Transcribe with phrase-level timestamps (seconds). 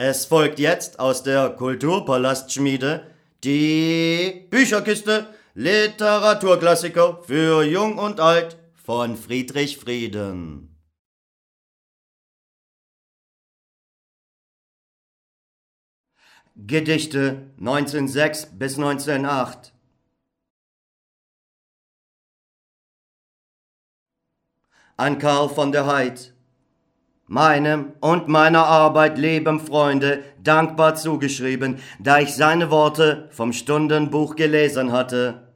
[0.00, 3.04] Es folgt jetzt aus der Kulturpalastschmiede
[3.42, 10.78] die Bücherkiste Literaturklassiker für Jung und Alt von Friedrich Frieden.
[16.54, 19.72] Gedichte 1906 bis 1908
[24.96, 26.37] An Karl von der Heid
[27.30, 34.92] Meinem und meiner Arbeit leben Freunde dankbar zugeschrieben, da ich seine Worte vom Stundenbuch gelesen
[34.92, 35.47] hatte.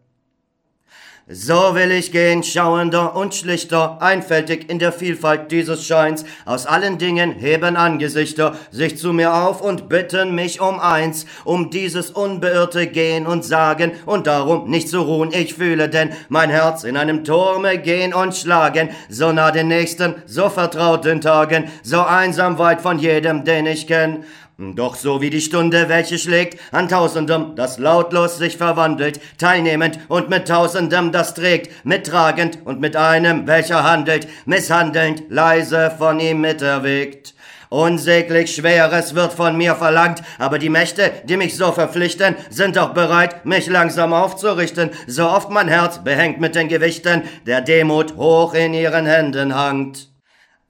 [1.34, 6.26] So will ich gehen, schauender und schlichter, einfältig in der Vielfalt dieses Scheins.
[6.44, 11.70] Aus allen Dingen heben Angesichter sich zu mir auf und bitten mich um eins, um
[11.70, 16.84] dieses unbeirrte Gehen und Sagen und darum nicht zu ruhen ich fühle, denn mein Herz
[16.84, 22.02] in einem Turme gehen und schlagen, so nah den nächsten, so vertraut den Tagen, so
[22.02, 24.24] einsam weit von jedem, den ich kenn.
[24.70, 30.30] Doch so wie die Stunde, welche schlägt, an Tausendem, das lautlos sich verwandelt, teilnehmend und
[30.30, 37.34] mit Tausendem das trägt, mittragend und mit einem, welcher handelt, misshandelnd, leise von ihm miterwägt.
[37.70, 42.90] Unsäglich Schweres wird von mir verlangt, aber die Mächte, die mich so verpflichten, sind auch
[42.90, 48.54] bereit, mich langsam aufzurichten, so oft mein Herz behängt mit den Gewichten, der Demut hoch
[48.54, 50.11] in ihren Händen hangt.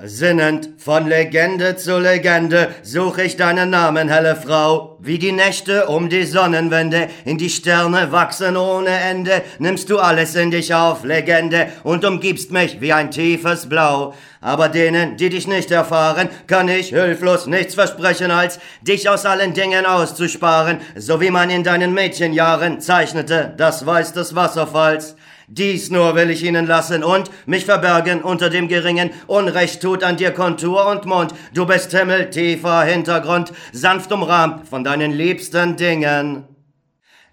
[0.04, 4.98] Sinnend von Legende zu Legende such ich deinen Namen, helle Frau.
[5.00, 10.34] Wie die Nächte um die Sonnenwende in die Sterne wachsen ohne Ende, nimmst du alles
[10.34, 14.14] in dich auf, Legende, und umgibst mich wie ein tiefes Blau.
[14.40, 19.54] Aber denen, die dich nicht erfahren, kann ich hilflos nichts versprechen, als dich aus allen
[19.54, 25.14] Dingen auszusparen, so wie man in deinen Mädchenjahren zeichnete das Weiß des Wasserfalls.
[25.54, 30.16] Dies nur will ich ihnen lassen und mich verbergen unter dem geringen Unrecht tut an
[30.16, 31.34] dir Kontur und Mund.
[31.52, 36.51] Du bist Himmel, tiefer Hintergrund, sanft umrahmt von deinen liebsten Dingen.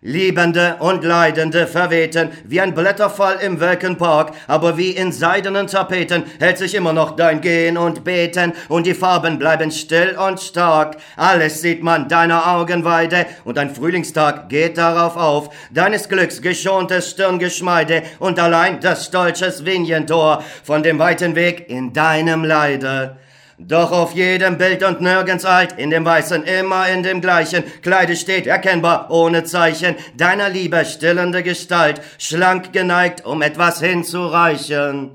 [0.02, 6.24] Liebende und Leidende verwehten wie ein Blätterfall im welken Park, aber wie in seidenen Tapeten
[6.40, 10.96] hält sich immer noch dein Gehen und Beten und die Farben bleiben still und stark.
[11.18, 15.50] Alles sieht man deiner Augenweide und ein Frühlingstag geht darauf auf.
[15.70, 22.46] Deines Glücks geschontes Stirngeschmeide und allein das stolzes Vinientor von dem weiten Weg in deinem
[22.46, 23.18] Leide.
[23.62, 28.16] Doch auf jedem Bild und nirgends alt, in dem Weißen immer in dem gleichen Kleide
[28.16, 35.12] steht erkennbar ohne Zeichen deiner Liebe stillende Gestalt, schlank geneigt, um etwas hinzureichen.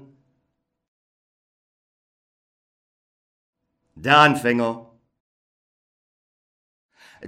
[3.94, 4.93] Der Anfänger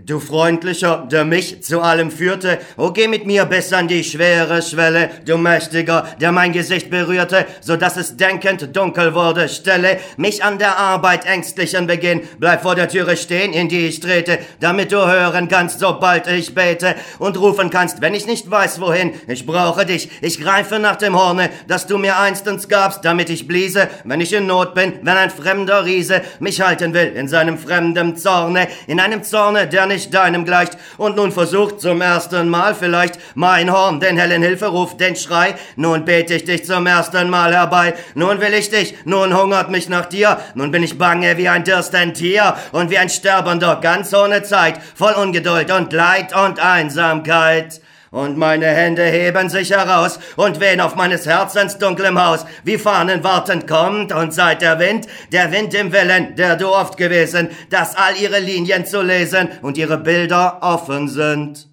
[0.05, 4.61] Du freundlicher, der mich zu allem führte, oh geh mit mir bis an die schwere
[4.61, 10.45] Schwelle, du mächtiger, der mein Gesicht berührte, so dass es denkend dunkel wurde, stelle mich
[10.45, 14.93] an der Arbeit ängstlichen Beginn, bleib vor der Türe stehen, in die ich trete, damit
[14.93, 19.47] du hören kannst, sobald ich bete, und rufen kannst, wenn ich nicht weiß wohin, ich
[19.47, 23.89] brauche dich, ich greife nach dem Horne, das du mir einstens gabst, damit ich bliese,
[24.05, 28.19] wenn ich in Not bin, wenn ein fremder Riese mich halten will in seinem fremden
[28.19, 33.19] Zorne, in einem Zorne, der nicht deinem gleicht, und nun versucht zum ersten Mal vielleicht
[33.35, 37.95] mein Horn den hellen Hilferuf, den Schrei, nun bete ich dich zum ersten Mal herbei,
[38.15, 41.65] nun will ich dich, nun hungert mich nach dir, nun bin ich bange wie ein
[41.65, 47.81] dürstend Tier und wie ein Sterbender, ganz ohne Zeit, voll Ungeduld und Leid und Einsamkeit
[48.17, 53.23] und meine Hände heben sich heraus und wehen auf meines Herzens dunklem Haus, wie Fahnen
[53.23, 57.95] wartend kommt und seit der Wind, der Wind im Willen, der du oft gewesen, dass
[57.95, 61.69] all ihre Linien zu lesen und ihre Bilder offen sind.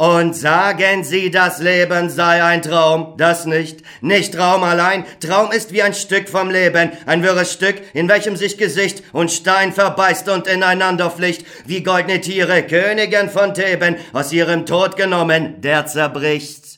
[0.00, 5.74] Und sagen sie, das Leben sei ein Traum, das nicht, nicht Traum allein, Traum ist
[5.74, 10.30] wie ein Stück vom Leben, ein wirres Stück, in welchem sich Gesicht und Stein verbeißt
[10.30, 16.69] und ineinander flicht, wie goldene Tiere, Königin von Theben, aus ihrem Tod genommen, der zerbricht.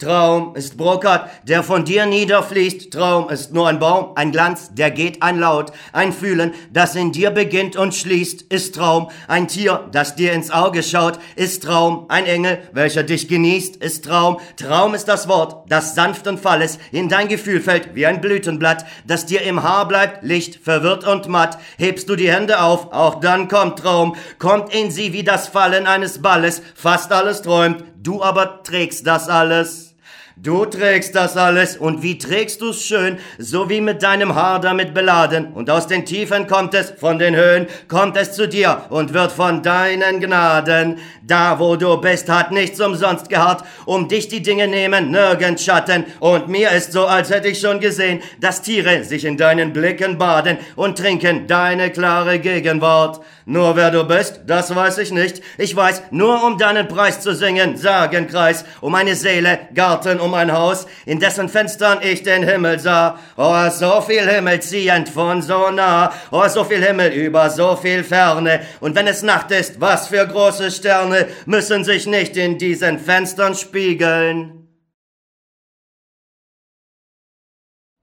[0.00, 2.90] Traum ist Brokat, der von dir niederfließt.
[2.90, 5.72] Traum ist nur ein Baum, ein Glanz, der geht ein Laut.
[5.92, 9.10] Ein Fühlen, das in dir beginnt und schließt, ist Traum.
[9.28, 12.06] Ein Tier, das dir ins Auge schaut, ist Traum.
[12.08, 14.38] Ein Engel, welcher dich genießt, ist Traum.
[14.56, 18.86] Traum ist das Wort, das sanft und falles in dein Gefühl fällt wie ein Blütenblatt,
[19.06, 21.58] das dir im Haar bleibt, Licht, verwirrt und matt.
[21.76, 24.16] Hebst du die Hände auf, auch dann kommt Traum.
[24.38, 29.28] Kommt in sie wie das Fallen eines Balles, fast alles träumt, du aber trägst das
[29.28, 29.89] alles.
[30.42, 34.94] Du trägst das alles, und wie trägst du's schön, so wie mit deinem Haar damit
[34.94, 39.12] beladen, und aus den Tiefen kommt es, von den Höhen, kommt es zu dir, und
[39.12, 44.40] wird von deinen Gnaden, da wo du bist, hat nichts umsonst gehabt, um dich die
[44.40, 49.04] Dinge nehmen, nirgends Schatten, und mir ist so, als hätte ich schon gesehen, dass Tiere
[49.04, 53.20] sich in deinen Blicken baden und trinken deine klare Gegenwart.
[53.44, 55.42] Nur wer du bist, das weiß ich nicht.
[55.58, 60.52] Ich weiß, nur um deinen Preis zu singen, Sagenkreis, um eine Seele, Garten, um ein
[60.52, 63.18] Haus, in dessen Fenstern ich den Himmel sah.
[63.36, 68.04] Oh, so viel Himmel ziehend von so nah, oh, so viel Himmel über so viel
[68.04, 68.60] Ferne.
[68.80, 73.54] Und wenn es Nacht ist, was für große Sterne müssen sich nicht in diesen Fenstern
[73.54, 74.68] spiegeln.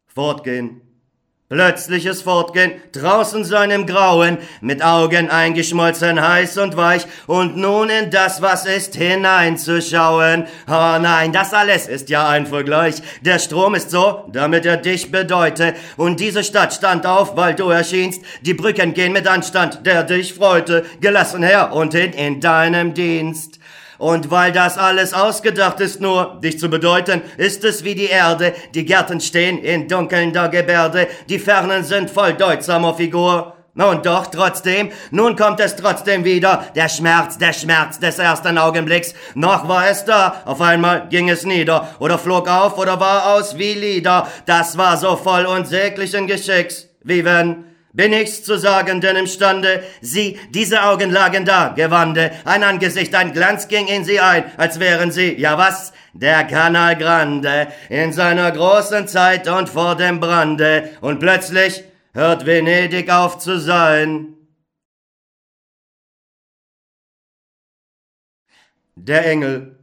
[0.07, 0.86] Fortgehen.
[1.49, 8.11] Plötzliches Fortgehen, draußen sein im Grauen, mit Augen eingeschmolzen, heiß und weich, und nun in
[8.11, 10.44] das, was ist, hineinzuschauen.
[10.67, 12.95] Oh nein, das alles ist ja ein Vergleich.
[13.21, 17.69] Der Strom ist so, damit er dich bedeute, und diese Stadt stand auf, weil du
[17.69, 18.21] erschienst.
[18.41, 23.57] Die Brücken gehen mit Anstand, der dich freute, gelassen her und hin in deinem Dienst.
[23.97, 28.53] Und weil das alles ausgedacht ist nur, dich zu bedeuten, ist es wie die Erde,
[28.73, 33.53] die Gärten stehen in dunkelnder Gebärde, die Fernen sind voll deutsamer Figur.
[33.75, 39.13] Und doch, trotzdem, nun kommt es trotzdem wieder, der Schmerz, der Schmerz des ersten Augenblicks.
[39.35, 43.57] Noch war es da, auf einmal ging es nieder, oder flog auf, oder war aus
[43.59, 44.27] wie Lieder.
[44.47, 47.66] Das war so voll unsäglichen Geschicks, wie wenn
[47.97, 49.83] bin ich's zu sagen denn imstande?
[50.01, 54.79] Sie, diese Augen lagen da, Gewande, ein Angesicht, ein Glanz ging in sie ein, als
[54.79, 60.91] wären sie, ja was, der Canal Grande, in seiner großen Zeit und vor dem Brande,
[61.01, 61.83] und plötzlich
[62.13, 64.35] hört Venedig auf zu sein.
[68.95, 69.76] Der Engel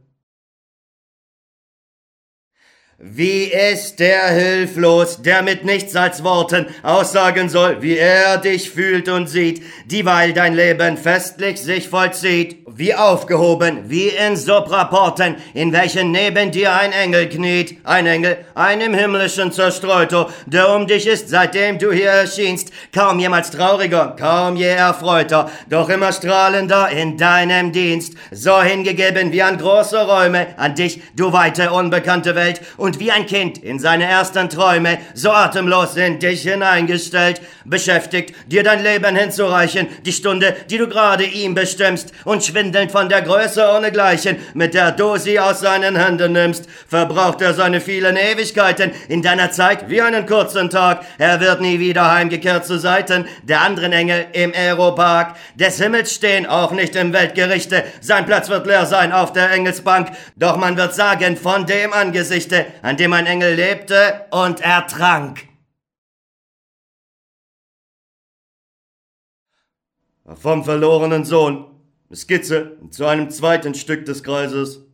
[3.07, 9.09] Wie ist der hilflos, der mit nichts als Worten aussagen soll, wie er dich fühlt
[9.09, 16.11] und sieht, dieweil dein Leben festlich sich vollzieht, wie aufgehoben, wie in Subraporten, in welchen
[16.11, 21.29] neben dir ein Engel kniet, ein Engel, ein im himmlischen Zerstreuter, der um dich ist,
[21.29, 27.71] seitdem du hier erschienst, kaum jemals trauriger, kaum je erfreuter, doch immer strahlender in deinem
[27.71, 33.11] Dienst, so hingegeben wie an große Räume, an dich, du weite, unbekannte Welt, und wie
[33.11, 39.15] ein Kind in seine ersten Träume, so atemlos in dich hineingestellt, beschäftigt, dir dein Leben
[39.15, 44.73] hinzureichen, die Stunde, die du gerade ihm bestimmst, und schwindelnd von der Größe ohnegleichen, mit
[44.73, 49.89] der du sie aus seinen Händen nimmst, verbraucht er seine vielen Ewigkeiten in deiner Zeit
[49.89, 51.05] wie einen kurzen Tag.
[51.17, 55.35] Er wird nie wieder heimgekehrt zu Seiten der anderen Engel im Aeropark.
[55.55, 60.09] Des Himmels stehen auch nicht im Weltgerichte, sein Platz wird leer sein auf der Engelsbank,
[60.35, 65.47] doch man wird sagen, von dem Angesichte, an dem ein Engel lebte und ertrank.
[70.35, 71.71] Vom verlorenen Sohn.
[72.13, 74.84] Skizze zu einem zweiten Stück des Kreises.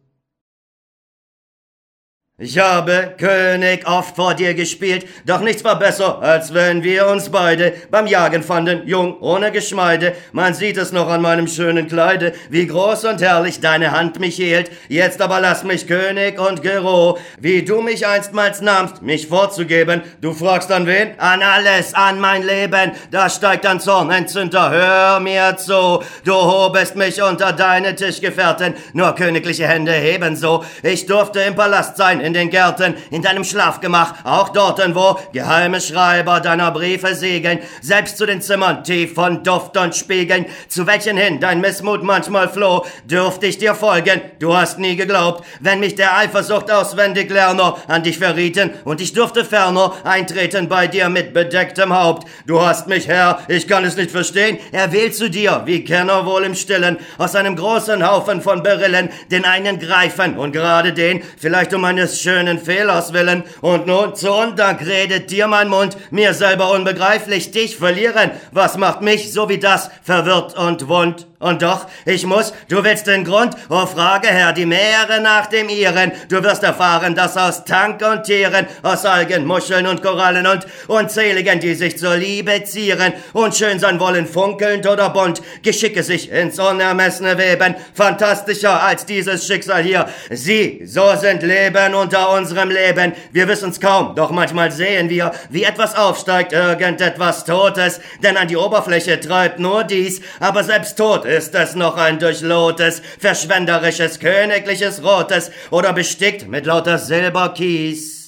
[2.43, 7.29] Ich habe, König, oft vor dir gespielt, doch nichts war besser, als wenn wir uns
[7.29, 10.15] beide beim Jagen fanden, jung, ohne Geschmeide.
[10.31, 14.37] Man sieht es noch an meinem schönen Kleide, wie groß und herrlich deine Hand mich
[14.37, 14.71] hielt.
[14.87, 20.01] Jetzt aber lass mich, König und Gero, wie du mich einstmals nahmst, mich vorzugeben.
[20.19, 21.11] Du fragst an wen?
[21.19, 22.93] An alles, an mein Leben.
[23.11, 26.01] Da steigt ein Zornentzünder, hör mir zu.
[26.23, 30.65] Du hobest mich unter deine Tischgefährten, nur königliche Hände heben so.
[30.81, 35.81] Ich durfte im Palast sein, in den Gärten, in deinem Schlafgemach, auch dorten, wo geheime
[35.81, 41.17] Schreiber deiner Briefe segeln, selbst zu den Zimmern tief von Duft und Spiegeln, zu welchen
[41.17, 45.95] hin dein Missmut manchmal floh, dürfte ich dir folgen, du hast nie geglaubt, wenn mich
[45.95, 51.33] der Eifersucht auswendig lerner an dich verrieten und ich durfte ferner eintreten bei dir mit
[51.33, 52.27] bedecktem Haupt.
[52.47, 56.25] Du hast mich, Herr, ich kann es nicht verstehen, er wählt zu dir, wie Kenner
[56.25, 61.21] wohl im Stillen, aus einem großen Haufen von Berillen, den einen greifen und gerade den,
[61.37, 63.43] vielleicht um eines schönen Fehlers willen.
[63.61, 68.31] Und nun zu Undank redet dir mein Mund, mir selber unbegreiflich, dich verlieren.
[68.51, 71.27] Was macht mich so wie das verwirrt und wund?
[71.41, 75.69] Und doch, ich muss, du willst den Grund, oh frage Herr, die Meere nach dem
[75.69, 76.11] ihren.
[76.29, 81.59] Du wirst erfahren, dass aus Tank und Tieren, aus Algen, Muscheln und Korallen und unzähligen,
[81.59, 86.59] die sich zur Liebe zieren und schön sein wollen, funkelnd oder bunt, Geschicke sich ins
[86.59, 90.07] Unermessene weben, fantastischer als dieses Schicksal hier.
[90.29, 93.13] Sie, so sind Leben unter unserem Leben.
[93.31, 98.57] Wir wissen's kaum, doch manchmal sehen wir, wie etwas aufsteigt, irgendetwas Totes, denn an die
[98.57, 105.51] Oberfläche treibt nur dies, aber selbst tot ist es noch ein durchlohtes, verschwenderisches, königliches Rotes
[105.71, 108.20] oder bestickt mit lauter Silberkies?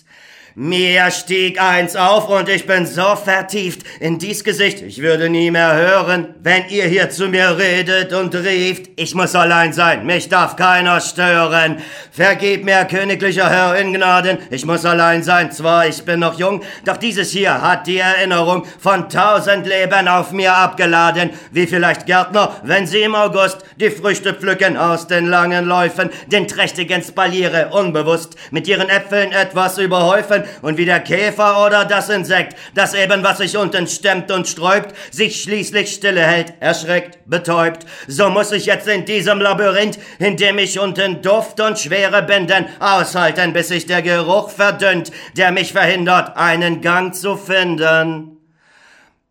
[0.55, 5.49] Mir stieg eins auf und ich bin so vertieft in dies Gesicht, ich würde nie
[5.49, 10.29] mehr hören, wenn ihr hier zu mir redet und rieft, ich muss allein sein, mich
[10.29, 11.77] darf keiner stören.
[12.11, 16.61] Vergib mir, königlicher Herr in Gnaden, ich muss allein sein, zwar ich bin noch jung,
[16.85, 22.57] doch dieses hier hat die Erinnerung von tausend Leben auf mir abgeladen, wie vielleicht Gärtner,
[22.61, 28.35] wenn sie im August die Früchte pflücken aus den langen Läufen, den trächtigen Spaliere unbewusst
[28.51, 33.39] mit ihren Äpfeln etwas überhäufen, und wie der Käfer oder das Insekt, das eben was
[33.39, 37.85] sich unten stemmt und sträubt, sich schließlich stille hält, erschreckt, betäubt.
[38.07, 42.65] So muss ich jetzt in diesem Labyrinth, in dem ich unten Duft und schwere Binden
[42.79, 48.32] aushalten, bis sich der Geruch verdünnt, der mich verhindert, einen Gang zu finden.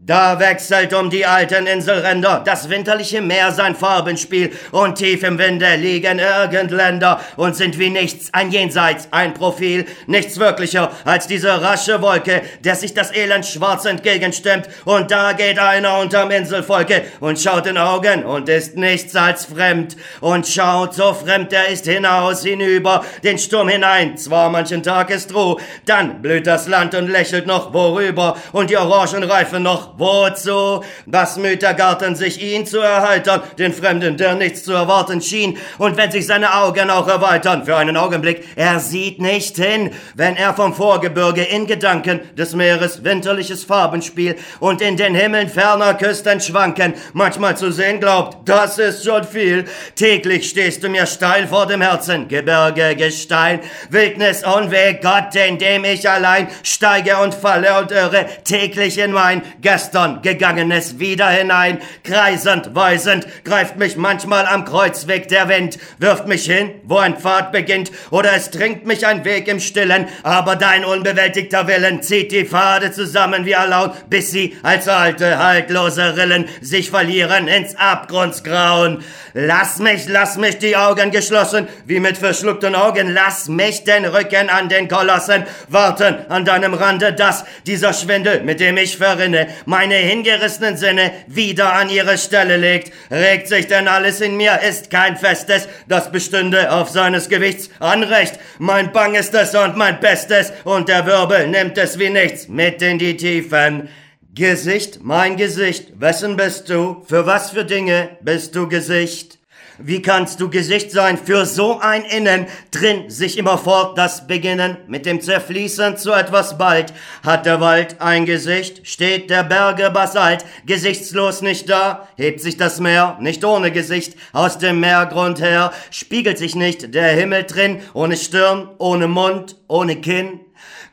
[0.05, 4.51] Da wechselt um die alten Inselränder das winterliche Meer sein Farbenspiel.
[4.73, 10.41] Und tief im Winde liegen Irgendländer und sind wie nichts ein Jenseits, ein Profil, nichts
[10.41, 14.69] wirklicher als diese rasche Wolke, der sich das Elend schwarz entgegenstimmt.
[14.87, 19.97] Und da geht einer unterm Inselvolke und schaut in Augen und ist nichts als fremd.
[20.21, 25.33] Und schaut so fremd er ist hinaus hinüber den Sturm hinein, zwar manchen Tag ist
[25.33, 28.37] Ruhe, dann blüht das Land und lächelt noch worüber.
[28.51, 30.83] Und die Orangen reifen noch wozu?
[31.07, 35.59] Was müht der Garten sich ihn zu erheitern, den Fremden, der nichts zu erwarten schien,
[35.79, 40.37] und wenn sich seine Augen auch erweitern, für einen Augenblick, er sieht nicht hin, wenn
[40.37, 46.41] er vom Vorgebirge in Gedanken des Meeres winterliches Farbenspiel und in den Himmeln ferner Küsten
[46.41, 49.65] schwanken, manchmal zu sehen glaubt, das ist schon viel.
[49.97, 55.85] Täglich stehst du mir steil vor dem Herzen, Gebirge, Gestein, Wildnis, Unweg, Gott, in dem
[55.85, 61.79] ich allein steige und falle und irre, täglich in mein Gast gestern Gegangenes wieder hinein,
[62.05, 67.51] kreisend, weisend, greift mich manchmal am Kreuzweg der Wind, wirft mich hin, wo ein Pfad
[67.51, 72.45] beginnt, oder es dringt mich ein Weg im Stillen, aber dein unbewältigter Willen zieht die
[72.45, 79.03] Pfade zusammen wie erlaubt, bis sie als alte, haltlose Rillen sich verlieren ins Abgrundsgrauen.
[79.35, 84.49] Lass mich, lass mich die Augen geschlossen, wie mit verschluckten Augen, lass mich den Rücken
[84.49, 89.95] an den Kolossen warten an deinem Rande, dass dieser Schwindel, mit dem ich verrinne, meine
[89.95, 92.93] hingerissenen Sinne wieder an ihre Stelle legt.
[93.11, 98.39] Regt sich denn alles in mir, ist kein Festes, das bestünde auf seines Gewichts Anrecht.
[98.59, 103.17] Mein Bangestes und mein Bestes, und der Wirbel nimmt es wie nichts mit in die
[103.17, 103.89] Tiefen.
[104.35, 107.03] Gesicht, mein Gesicht, wessen bist du?
[107.09, 109.39] Für was für Dinge bist du Gesicht?
[109.85, 115.07] Wie kannst du Gesicht sein für so ein Innen, drin sich immerfort das Beginnen, mit
[115.07, 116.93] dem Zerfließen zu etwas bald,
[117.25, 122.79] hat der Wald ein Gesicht, steht der Berge Basalt, gesichtslos nicht da, hebt sich das
[122.79, 128.17] Meer, nicht ohne Gesicht, aus dem Meergrund her, spiegelt sich nicht der Himmel drin, ohne
[128.17, 130.39] Stirn, ohne Mund, ohne Kinn,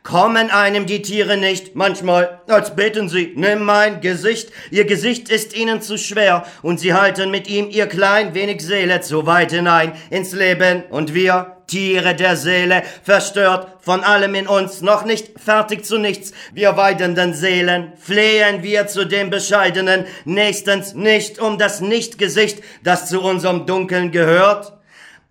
[0.04, 5.56] Kommen einem die Tiere nicht, manchmal, als beten sie, nimm mein Gesicht, ihr Gesicht ist
[5.56, 9.92] ihnen zu schwer, und sie halten mit ihm ihr klein wenig Seele zu weit hinein
[10.10, 15.86] ins Leben, und wir, Tiere der Seele, verstört von allem in uns, noch nicht fertig
[15.86, 22.64] zu nichts, wir weidenden Seelen, flehen wir zu dem Bescheidenen, nächstens nicht um das Nichtgesicht,
[22.84, 24.79] das zu unserem Dunkeln gehört,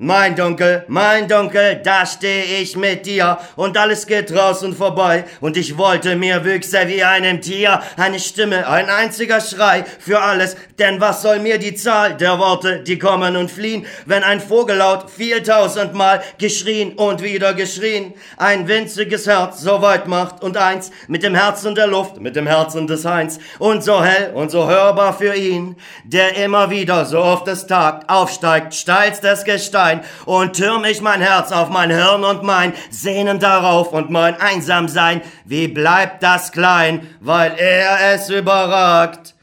[0.01, 3.37] mein Dunkel, mein Dunkel, da steh ich mit dir.
[3.57, 5.25] Und alles geht draußen vorbei.
[5.41, 10.57] Und ich wollte mir wüchse wie einem Tier, eine Stimme, ein einziger Schrei für alles,
[10.79, 15.11] denn was soll mir die Zahl der Worte, die kommen und fliehen, wenn ein Vogellaut
[15.11, 20.93] vieltausendmal geschrien und wieder geschrien, ein winziges Herz so weit macht und eins.
[21.09, 24.69] Mit dem Herzen der Luft, mit dem Herzen des Heinz und so hell und so
[24.69, 25.75] hörbar für ihn,
[26.05, 31.21] der immer wieder, so oft es tagt, aufsteigt, steilstes Gestein, sein und türm ich mein
[31.21, 35.23] Herz auf mein Hirn und mein Sehnen darauf und mein Einsamsein.
[35.45, 39.35] Wie bleibt das klein, weil er es überragt?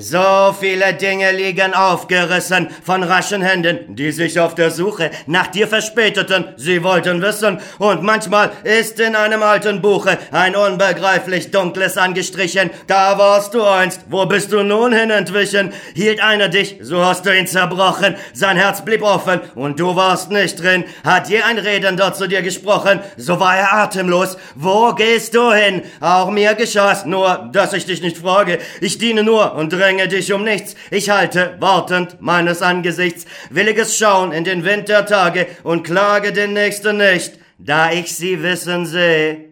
[0.00, 5.66] So viele Dinge liegen aufgerissen von raschen Händen, die sich auf der Suche nach dir
[5.66, 6.44] verspäteten.
[6.56, 12.70] Sie wollten wissen, und manchmal ist in einem alten Buche ein unbegreiflich dunkles angestrichen.
[12.86, 15.72] Da warst du einst, wo bist du nun hin entwichen?
[15.94, 18.14] Hielt einer dich, so hast du ihn zerbrochen.
[18.32, 20.84] Sein Herz blieb offen, und du warst nicht drin.
[21.02, 24.36] Hat je ein Redender zu dir gesprochen, so war er atemlos.
[24.54, 25.82] Wo gehst du hin?
[26.00, 28.58] Auch mir geschah's, nur, dass ich dich nicht frage.
[28.80, 30.74] Ich diene nur und dränge dich um nichts.
[30.90, 36.52] Ich halte, wartend meines Angesichts, williges Schauen in den Wind der Tage und klage den
[36.52, 39.48] Nächsten nicht, da ich sie wissen seh.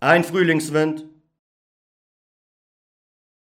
[0.00, 1.04] Ein Frühlingswind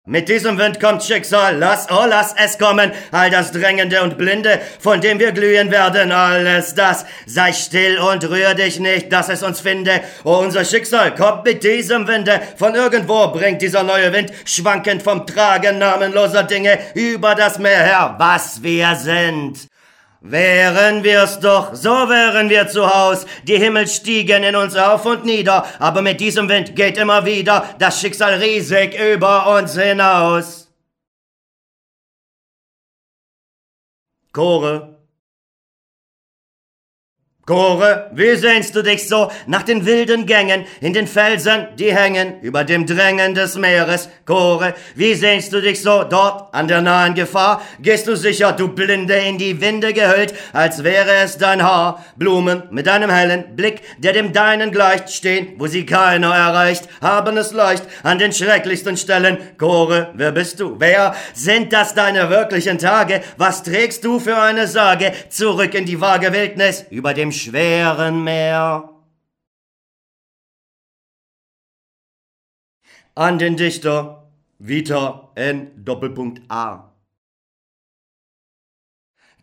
[0.05, 4.59] Mit diesem Wind kommt Schicksal, lass, oh lass es kommen, all das Drängende und Blinde,
[4.77, 7.05] von dem wir glühen werden, alles das.
[7.25, 10.01] Sei still und rühr dich nicht, dass es uns finde.
[10.25, 15.25] Oh, unser Schicksal kommt mit diesem Winde, von irgendwo bringt dieser neue Wind, schwankend vom
[15.25, 19.69] Tragen namenloser Dinge, über das Meer her, was wir sind.
[20.25, 23.25] Wären wir's doch, so wären wir zu Haus.
[23.43, 27.75] Die Himmel stiegen in uns auf und nieder, aber mit diesem Wind geht immer wieder
[27.77, 30.71] das Schicksal riesig über uns hinaus.
[34.31, 34.92] Chore
[37.45, 42.39] Chore, wie sehnst du dich so nach den wilden Gängen in den Felsen, die hängen
[42.39, 44.07] über dem Drängen des Meeres?
[44.25, 47.61] Chore, wie sehnst du dich so dort an der nahen Gefahr?
[47.81, 52.05] Gehst du sicher, du Blinde, in die Winde gehüllt, als wäre es dein Haar?
[52.15, 57.35] Blumen mit deinem hellen Blick, der dem deinen gleicht, stehen, wo sie keiner erreicht, haben
[57.35, 59.37] es leicht an den schrecklichsten Stellen.
[59.57, 60.77] Chore, wer bist du?
[60.79, 63.21] Wer sind das deine wirklichen Tage?
[63.35, 65.11] Was trägst du für eine Sage?
[65.27, 68.89] Zurück in die vage Wildnis über dem schweren Meer.
[73.15, 76.92] An den Dichter Vita N Doppelpunkt A.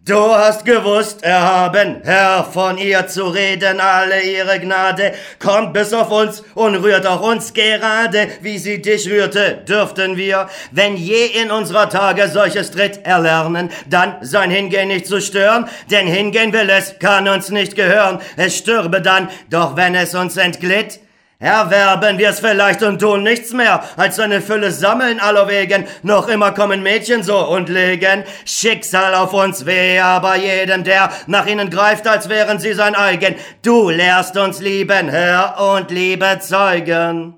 [0.06, 6.10] Du hast gewusst, erhaben, Herr, von ihr zu reden, alle ihre Gnade kommt bis auf
[6.10, 11.50] uns und rührt auch uns gerade, wie sie dich rührte, dürften wir, wenn je in
[11.50, 16.98] unserer Tage solches tritt, erlernen, dann sein Hingehen nicht zu stören, denn hingehen will es,
[16.98, 21.00] kann uns nicht gehören, es stürbe dann, doch wenn es uns entglitt,
[21.40, 25.86] Erwerben wir es vielleicht und tun nichts mehr, als eine Fülle sammeln allowegen.
[26.02, 31.46] Noch immer kommen Mädchen so und legen Schicksal auf uns weh, aber jedem, der nach
[31.46, 33.36] ihnen greift, als wären sie sein eigen.
[33.62, 37.34] Du lehrst uns lieben, Herr, und Liebe zeugen.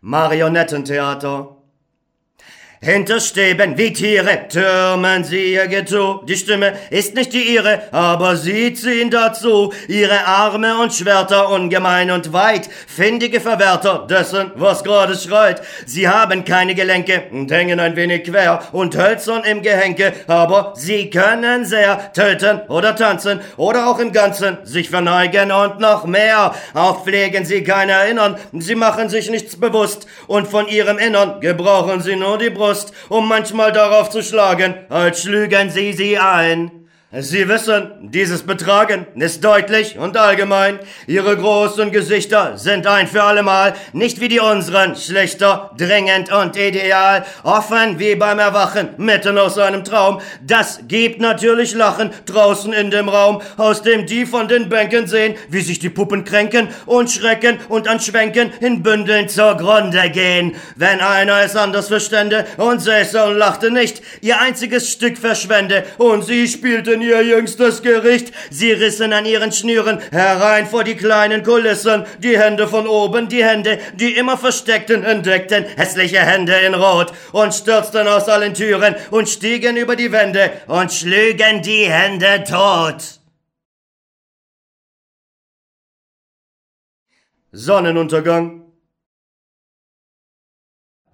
[0.00, 1.57] Marionettentheater
[2.80, 6.20] hinter Stäben wie Tiere türmen sie ihr Getue.
[6.26, 12.10] Die Stimme ist nicht die ihre, aber sie ziehen dazu ihre Arme und Schwerter ungemein
[12.10, 15.60] und weit, findige Verwerter dessen, was gerade schreit.
[15.86, 21.10] Sie haben keine Gelenke und hängen ein wenig quer und hölzern im Gehenke, aber sie
[21.10, 26.54] können sehr töten oder tanzen oder auch im Ganzen sich verneigen und noch mehr.
[26.74, 32.02] Auch pflegen sie kein Erinnern, sie machen sich nichts bewusst und von ihrem Innern gebrauchen
[32.02, 36.77] sie nur die Brust Brust, um manchmal darauf zu schlagen, als schlügen sie sie ein.
[37.10, 40.78] Sie wissen, dieses Betragen ist deutlich und allgemein.
[41.06, 47.24] Ihre großen Gesichter sind ein für allemal nicht wie die unseren, schlechter, dringend und ideal,
[47.44, 50.20] offen wie beim Erwachen, mitten aus einem Traum.
[50.46, 55.34] Das gibt natürlich Lachen draußen in dem Raum, aus dem die von den Bänken sehen,
[55.48, 60.56] wie sich die Puppen kränken und schrecken und an Schwenken in Bündeln zur Grunde gehen.
[60.76, 66.22] Wenn einer es anders verstände und säße und lachte nicht, ihr einziges Stück verschwende und
[66.26, 68.32] sie spielte denn ihr jüngstes Gericht?
[68.50, 73.44] Sie rissen an ihren Schnüren herein vor die kleinen Kulissen, die Hände von oben, die
[73.44, 79.28] Hände, die immer versteckten, entdeckten hässliche Hände in Rot und stürzten aus allen Türen und
[79.28, 83.02] stiegen über die Wände und schlügen die Hände tot.
[87.50, 88.67] Sonnenuntergang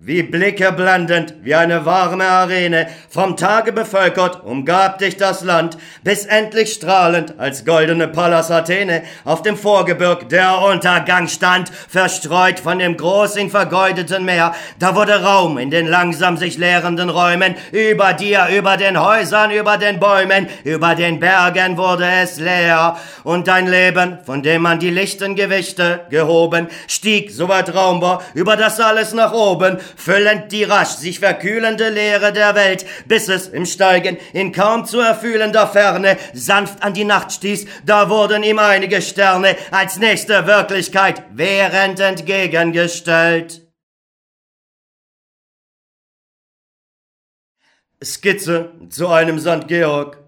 [0.07, 6.27] wie Blicke blendend, wie eine warme Arene, vom Tage bevölkert, umgab dich das Land, bis
[6.27, 12.99] endlich strahlend als goldene Pallas Athene auf dem Vorgebirg der Untergang stand, verstreut von dem
[12.99, 14.55] großen vergeudeten Meer.
[14.79, 19.79] Da wurde Raum in den langsam sich leerenden Räumen, über dir, über den Häusern, über
[19.79, 24.90] den Bäumen, über den Bergen wurde es leer, und dein Leben, von dem man die
[24.90, 30.65] lichten Gewichte gehoben, stieg, so weit Raum war, über das alles nach oben, füllend die
[30.65, 36.17] rasch sich verkühlende Leere der Welt, bis es im Steigen in kaum zu erfühlender Ferne
[36.33, 43.63] sanft an die Nacht stieß, da wurden ihm einige Sterne als nächste Wirklichkeit während entgegengestellt.
[48.03, 49.67] Skizze zu einem St.
[49.67, 50.19] Georg.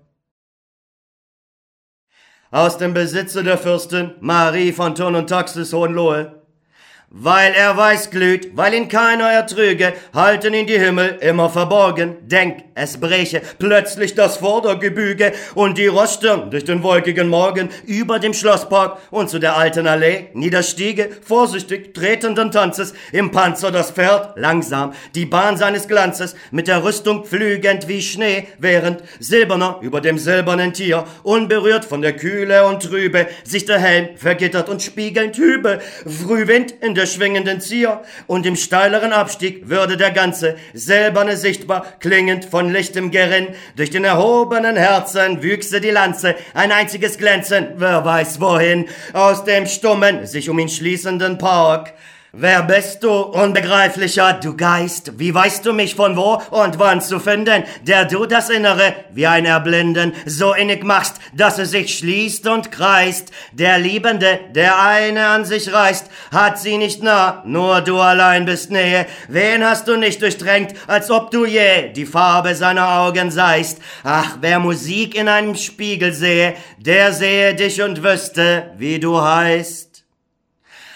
[2.50, 6.45] Aus dem Besitze der Fürstin Marie von Thurn und Taxis Hohenlohe
[7.18, 12.16] weil er weiß glüht, weil ihn keiner ertrüge, halten ihn die Himmel immer verborgen.
[12.22, 18.34] Denk, es breche plötzlich das Vordergebüge und die Roststirn durch den wolkigen Morgen über dem
[18.34, 24.92] Schlosspark und zu der alten Allee niederstiege, vorsichtig tretenden Tanzes, im Panzer das Pferd langsam,
[25.14, 30.74] die Bahn seines Glanzes, mit der Rüstung flügend wie Schnee, während silberner über dem silbernen
[30.74, 36.74] Tier, unberührt von der Kühle und Trübe, sich der Helm vergittert und spiegelnd hübe, Frühwind
[36.82, 42.72] in der schwingenden Zier, und im steileren Abstieg würde der ganze silberne sichtbar, klingend von
[42.72, 48.86] lichtem Gerinn, durch den erhobenen Herzen wüchse die Lanze, ein einziges Glänzen, wer weiß wohin,
[49.12, 51.94] aus dem stummen, sich um ihn schließenden Park.
[52.32, 55.12] Wer bist du, unbegreiflicher, du Geist?
[55.16, 59.28] Wie weißt du mich von wo und wann zu finden, der du das Innere wie
[59.28, 63.30] ein Erblinden so innig machst, dass es sich schließt und kreist?
[63.52, 68.72] Der Liebende, der eine an sich reißt, hat sie nicht nah, nur du allein bist
[68.72, 69.06] Nähe.
[69.28, 73.78] Wen hast du nicht durchdrängt, als ob du je die Farbe seiner Augen seist?
[74.02, 79.95] Ach, wer Musik in einem Spiegel sehe, der sehe dich und wüsste, wie du heißt.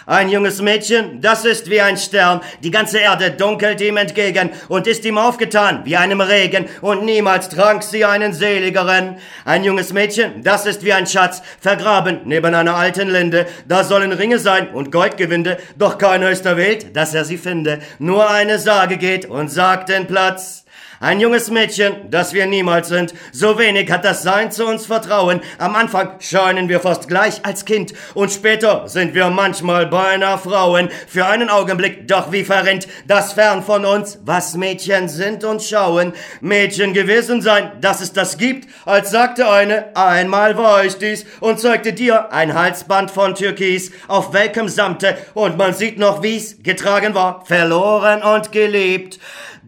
[0.07, 4.87] Ein junges Mädchen, das ist wie ein Stern, die ganze Erde dunkelt ihm entgegen und
[4.87, 9.19] ist ihm aufgetan wie einem Regen, und niemals trank sie einen seligeren.
[9.45, 14.13] Ein junges Mädchen, das ist wie ein Schatz, vergraben neben einer alten Linde, da sollen
[14.13, 18.97] Ringe sein und Goldgewinde, doch keiner ist erwählt, dass er sie finde, nur eine Sage
[18.97, 20.65] geht und sagt den Platz.
[21.03, 23.15] Ein junges Mädchen, das wir niemals sind.
[23.33, 25.41] So wenig hat das Sein zu uns Vertrauen.
[25.57, 30.91] Am Anfang scheinen wir fast gleich als Kind und später sind wir manchmal beinahe Frauen.
[31.09, 36.13] Für einen Augenblick doch wie verrinnt das fern von uns, was Mädchen sind und schauen.
[36.43, 41.61] Mädchen gewesen sein, dass es das gibt, als sagte eine, einmal war ich dies und
[41.61, 47.15] zeigte dir ein Halsband von Türkis, auf welchem Samte und man sieht noch wie's getragen
[47.15, 49.19] war, verloren und geliebt.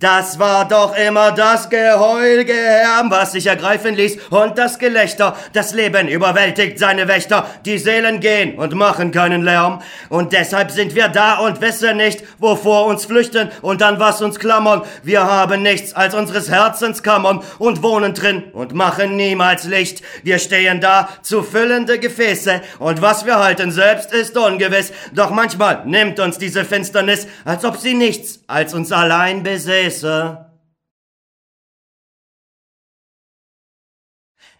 [0.02, 5.36] Das war doch immer das Geheul, Gehärm, was sich ergreifen ließ, und das Gelächter.
[5.52, 7.46] Das Leben überwältigt seine Wächter.
[7.64, 9.80] Die Seelen gehen und machen keinen Lärm.
[10.08, 14.40] Und deshalb sind wir da und wissen nicht, wovor uns flüchten und an was uns
[14.40, 14.82] klammern.
[15.04, 20.02] Wir haben nichts als unseres Herzens Kammern und wohnen drin und machen niemals Licht.
[20.24, 24.92] Wir stehen da zu füllende Gefäße und was wir halten selbst ist ungewiss.
[25.12, 29.91] Doch manchmal nimmt uns diese Finsternis, als ob sie nichts als uns allein besäße.
[29.92, 30.58] Gewässer.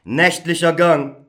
[0.05, 1.22] Nächtlicher Gang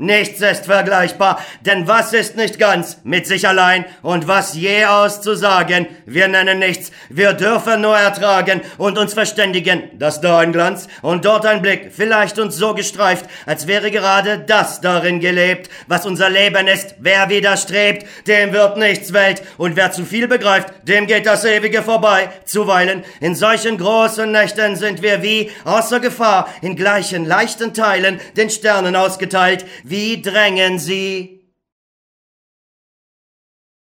[0.00, 2.96] Nichts ist vergleichbar, denn was ist nicht ganz?
[3.04, 5.86] Mit sich allein und was je auszusagen?
[6.06, 11.26] Wir nennen nichts, wir dürfen nur ertragen und uns verständigen, dass da ein Glanz und
[11.26, 16.30] dort ein Blick, vielleicht uns so gestreift, als wäre gerade das darin gelebt, was unser
[16.30, 16.94] Leben ist.
[16.98, 19.42] Wer widerstrebt, dem wird nichts Welt.
[19.58, 22.30] Und wer zu viel begreift, dem geht das Ewige vorbei.
[22.46, 28.48] Zuweilen in solchen großen Nächten sind wir wie außer Gefahr in gleichen leichten Teilen den
[28.48, 31.52] Sternen ausgeteilt, wie drängen sie?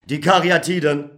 [0.05, 1.16] Die Karyatiden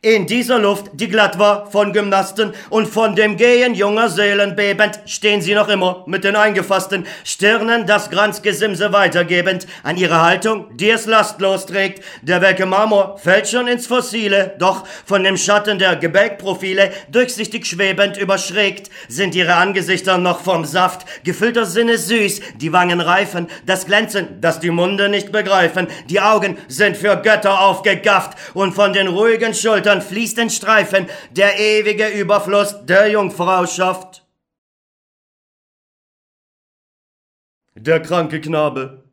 [0.00, 5.00] in dieser Luft, die glatt war von Gymnasten und von dem Gehen junger Seelen bebend,
[5.06, 7.04] stehen sie noch immer mit den eingefassten.
[7.24, 12.04] Stirnen das Granzgesimse weitergebend an ihre Haltung, die es lastlos trägt.
[12.22, 18.16] Der welke Marmor fällt schon ins Fossile, doch von dem Schatten der Gebälkprofile durchsichtig schwebend
[18.16, 24.40] überschrägt, sind ihre Angesichter noch vom Saft, gefüllter Sinne süß, die Wangen reifen, das Glänzen,
[24.40, 29.54] das die Munde nicht begreifen, die Augen sind für Götter aufgegafft und von den ruhigen
[29.54, 34.24] Schultern Schultern fließt ein Streifen, der ewige Überfluss der Jungfrau schafft.
[37.74, 39.04] Der kranke Knabe.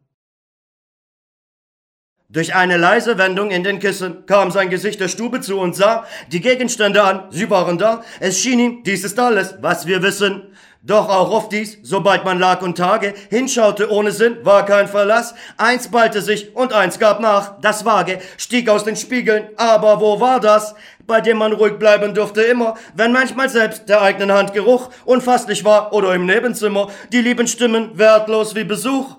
[2.29, 6.07] Durch eine leise Wendung in den Kissen kam sein Gesicht der Stube zu und sah
[6.31, 7.29] die Gegenstände an.
[7.31, 8.05] Sie waren da.
[8.21, 10.55] Es schien ihm, dies ist alles, was wir wissen.
[10.85, 15.33] Doch auch auf dies, sobald man lag und Tage hinschaute ohne Sinn, war kein Verlass.
[15.57, 17.59] Eins ballte sich und eins gab nach.
[17.59, 20.75] Das Vage stieg aus den Spiegeln, aber wo war das?
[21.07, 25.65] Bei dem man ruhig bleiben durfte immer, wenn manchmal selbst der eigenen Hand Geruch unfasslich
[25.65, 29.17] war oder im Nebenzimmer die lieben Stimmen wertlos wie Besuch.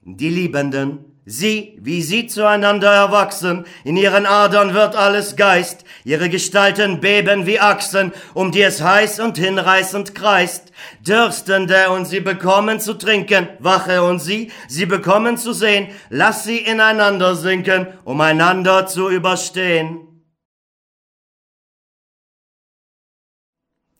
[0.00, 7.00] Die Liebenden Sie, wie sie zueinander erwachsen, in ihren Adern wird alles Geist, ihre Gestalten
[7.00, 10.72] beben wie Achsen, um die es heiß und hinreißend kreist.
[11.06, 16.58] Dürstende und sie bekommen zu trinken, Wache und sie, sie bekommen zu sehen, lass sie
[16.58, 20.08] ineinander sinken, um einander zu überstehen.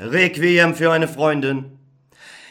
[0.01, 1.82] Requiem für eine Freundin.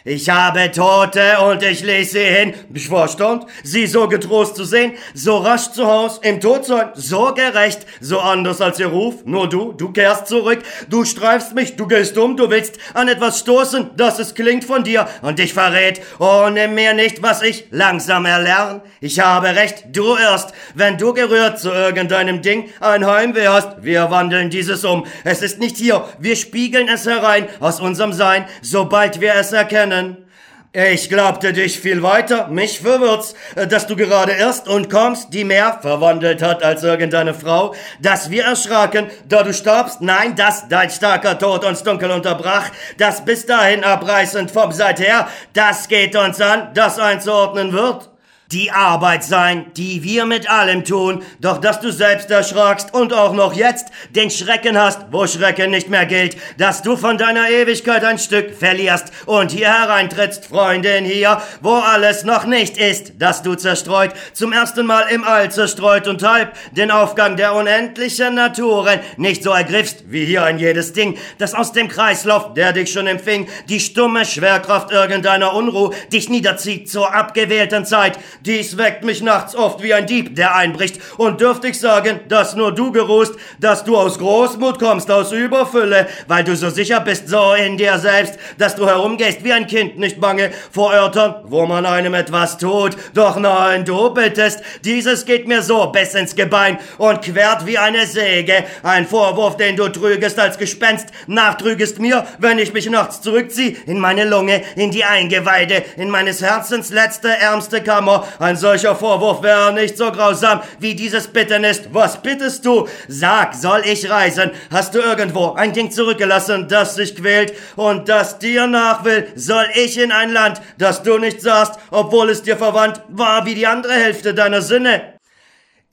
[0.03, 2.55] Ich habe Tote und ich lese sie hin.
[2.73, 6.89] Ich war erstaunt, sie so getrost zu sehen, so rasch zu Haus, im Tod sein,
[6.95, 9.25] so gerecht, so anders als ihr Ruf.
[9.25, 13.41] Nur du, du kehrst zurück, du streifst mich, du gehst um, du willst an etwas
[13.41, 16.01] stoßen, das es klingt von dir und dich verrät.
[16.17, 18.81] Oh, nimm mir nicht, was ich langsam erlern.
[19.01, 23.83] Ich habe recht, du irrst, wenn du gerührt zu irgendeinem Ding ein Heimweh hast.
[23.83, 25.05] Wir wandeln dieses um.
[25.23, 29.90] Es ist nicht hier, wir spiegeln es herein aus unserem Sein, sobald wir es erkennen
[29.91, 30.25] können.
[30.73, 35.43] Ich glaubte dich viel weiter, mich verwirrt's, äh, dass du gerade erst und kommst, die
[35.43, 40.89] mehr verwandelt hat als irgendeine Frau, dass wir erschraken, da du starbst, nein, dass dein
[40.89, 46.69] starker Tod uns dunkel unterbrach, das bis dahin abreißend vom seither, das geht uns an,
[46.73, 48.10] das einzuordnen wird
[48.51, 53.33] die Arbeit sein, die wir mit allem tun, doch dass du selbst erschrakst und auch
[53.33, 58.03] noch jetzt den Schrecken hast, wo Schrecken nicht mehr gilt, dass du von deiner Ewigkeit
[58.03, 63.55] ein Stück verlierst und hier hereintrittst, Freundin, hier, wo alles noch nicht ist, dass du
[63.55, 69.43] zerstreut, zum ersten Mal im All zerstreut und halb den Aufgang der unendlichen Naturen nicht
[69.43, 73.47] so ergriffst, wie hier ein jedes Ding, das aus dem Kreislauf, der dich schon empfing,
[73.69, 79.83] die stumme Schwerkraft irgendeiner Unruh dich niederzieht zur abgewählten Zeit, dies weckt mich nachts oft
[79.83, 80.99] wie ein Dieb, der einbricht.
[81.17, 86.07] Und dürft ich sagen, dass nur du geruhst, dass du aus Großmut kommst, aus Überfülle,
[86.27, 89.99] weil du so sicher bist, so in dir selbst, dass du herumgehst wie ein Kind,
[89.99, 92.97] nicht bange vor Örtern, wo man einem etwas tut.
[93.13, 98.07] Doch nein, du bittest, dieses geht mir so bis ins Gebein und quert wie eine
[98.07, 98.63] Säge.
[98.83, 103.99] Ein Vorwurf, den du trügest als Gespenst, nachtrügest mir, wenn ich mich nachts zurückzieh, in
[103.99, 109.73] meine Lunge, in die Eingeweide, in meines Herzens letzte, ärmste Kammer, ein solcher Vorwurf wäre
[109.73, 111.93] nicht so grausam wie dieses Bitten ist.
[111.93, 112.87] Was bittest du?
[113.07, 114.51] Sag, soll ich reisen?
[114.71, 119.27] Hast du irgendwo ein Ding zurückgelassen, das sich quält und das dir nach will?
[119.35, 123.55] Soll ich in ein Land, das du nicht sahst, obwohl es dir verwandt war wie
[123.55, 125.10] die andere Hälfte deiner Sinne?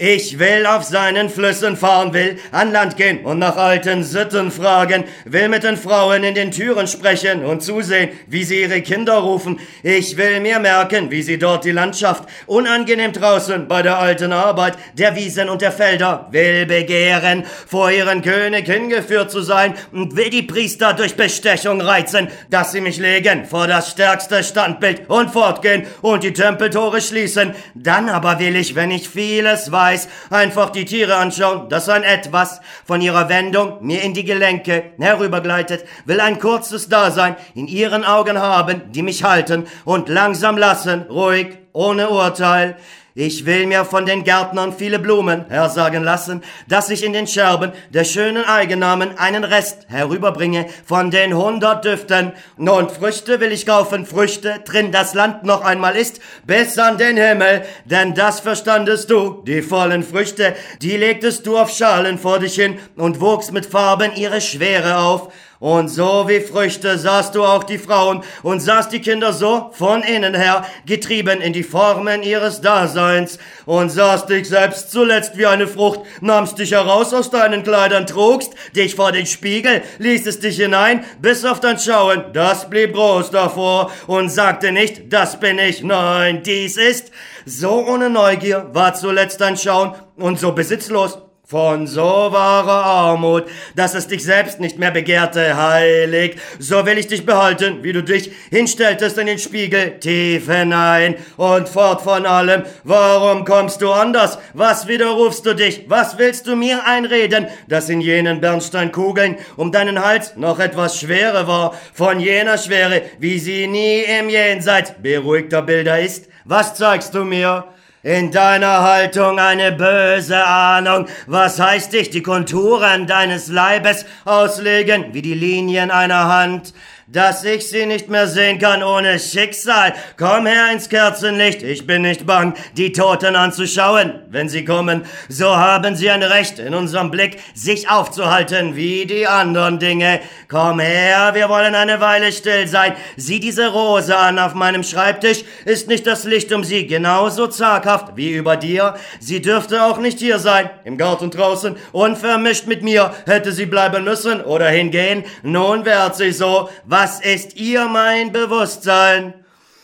[0.01, 5.03] Ich will auf seinen Flüssen fahren, will an Land gehen und nach alten Sitten fragen,
[5.25, 9.59] will mit den Frauen in den Türen sprechen und zusehen, wie sie ihre Kinder rufen.
[9.83, 14.79] Ich will mir merken, wie sie dort die Landschaft unangenehm draußen bei der alten Arbeit
[14.95, 20.31] der Wiesen und der Felder will begehren, vor ihren König hingeführt zu sein und will
[20.31, 25.89] die Priester durch Bestechung reizen, dass sie mich legen vor das stärkste Standbild und fortgehen
[26.03, 27.53] und die Tempeltore schließen.
[27.75, 32.03] Dann aber will ich, wenn ich vieles weiß, weiß, einfach die Tiere anschauen, dass ein
[32.03, 38.05] Etwas von ihrer Wendung mir in die Gelenke herübergleitet, will ein kurzes Dasein in ihren
[38.05, 42.77] Augen haben, die mich halten und langsam lassen, ruhig, ohne Urteil.
[43.21, 47.73] Ich will mir von den Gärtnern viele Blumen hersagen lassen, dass ich in den Scherben
[47.93, 52.31] der schönen Eigennamen einen Rest herüberbringe von den hundert Düften.
[52.57, 57.17] Und Früchte will ich kaufen, Früchte, drin das Land noch einmal ist, bis an den
[57.17, 62.55] Himmel, denn das verstandest du, die vollen Früchte, die legtest du auf Schalen vor dich
[62.55, 65.33] hin und wuchs mit Farben ihre Schwere auf.
[65.61, 70.03] Und so wie Früchte sahst du auch die Frauen und sahst die Kinder so von
[70.05, 75.67] innen her, getrieben in die Formen ihres Daseins und sahst dich selbst zuletzt wie eine
[75.67, 81.05] Frucht, nahmst dich heraus aus deinen Kleidern, trugst dich vor den Spiegel, ließest dich hinein,
[81.21, 86.45] bis auf dein Schauen, das blieb groß davor und sagte nicht, das bin ich, nein,
[86.45, 87.11] dies ist.
[87.47, 91.19] So ohne Neugier war zuletzt dein Schauen und so besitzlos
[91.51, 97.07] von so wahrer Armut, dass es dich selbst nicht mehr begehrte, heilig, so will ich
[97.07, 102.65] dich behalten, wie du dich hinstelltest in den Spiegel, tief hinein und fort von allem.
[102.85, 104.39] Warum kommst du anders?
[104.53, 105.87] Was widerrufst du dich?
[105.89, 111.47] Was willst du mir einreden, dass in jenen Bernsteinkugeln um deinen Hals noch etwas Schwere
[111.47, 116.29] war, von jener Schwere, wie sie nie im Jenseits beruhigter Bilder ist?
[116.45, 117.65] Was zeigst du mir?
[118.05, 121.09] In deiner Haltung eine böse Ahnung.
[121.27, 126.75] Was heißt dich die Konturen deines Leibes auslegen wie die Linien einer Hand?
[127.11, 129.95] Dass ich sie nicht mehr sehen kann ohne Schicksal.
[130.19, 134.21] Komm her ins Kerzenlicht, ich bin nicht bang, die Toten anzuschauen.
[134.29, 139.27] Wenn sie kommen, so haben sie ein Recht in unserem Blick, sich aufzuhalten wie die
[139.27, 140.21] anderen Dinge.
[140.49, 142.95] Komm her, wir wollen eine Weile still sein.
[143.17, 145.45] Sieh diese Rose an auf meinem Schreibtisch.
[145.65, 148.97] Ist nicht das Licht um sie genauso zaghaft wie über dir?
[149.19, 153.15] Sie dürfte auch nicht hier sein, im Garten draußen, unvermischt mit mir.
[153.25, 156.69] Hätte sie bleiben müssen oder hingehen, nun wehrt sie so.
[156.85, 159.35] Was ist ihr mein Bewusstsein?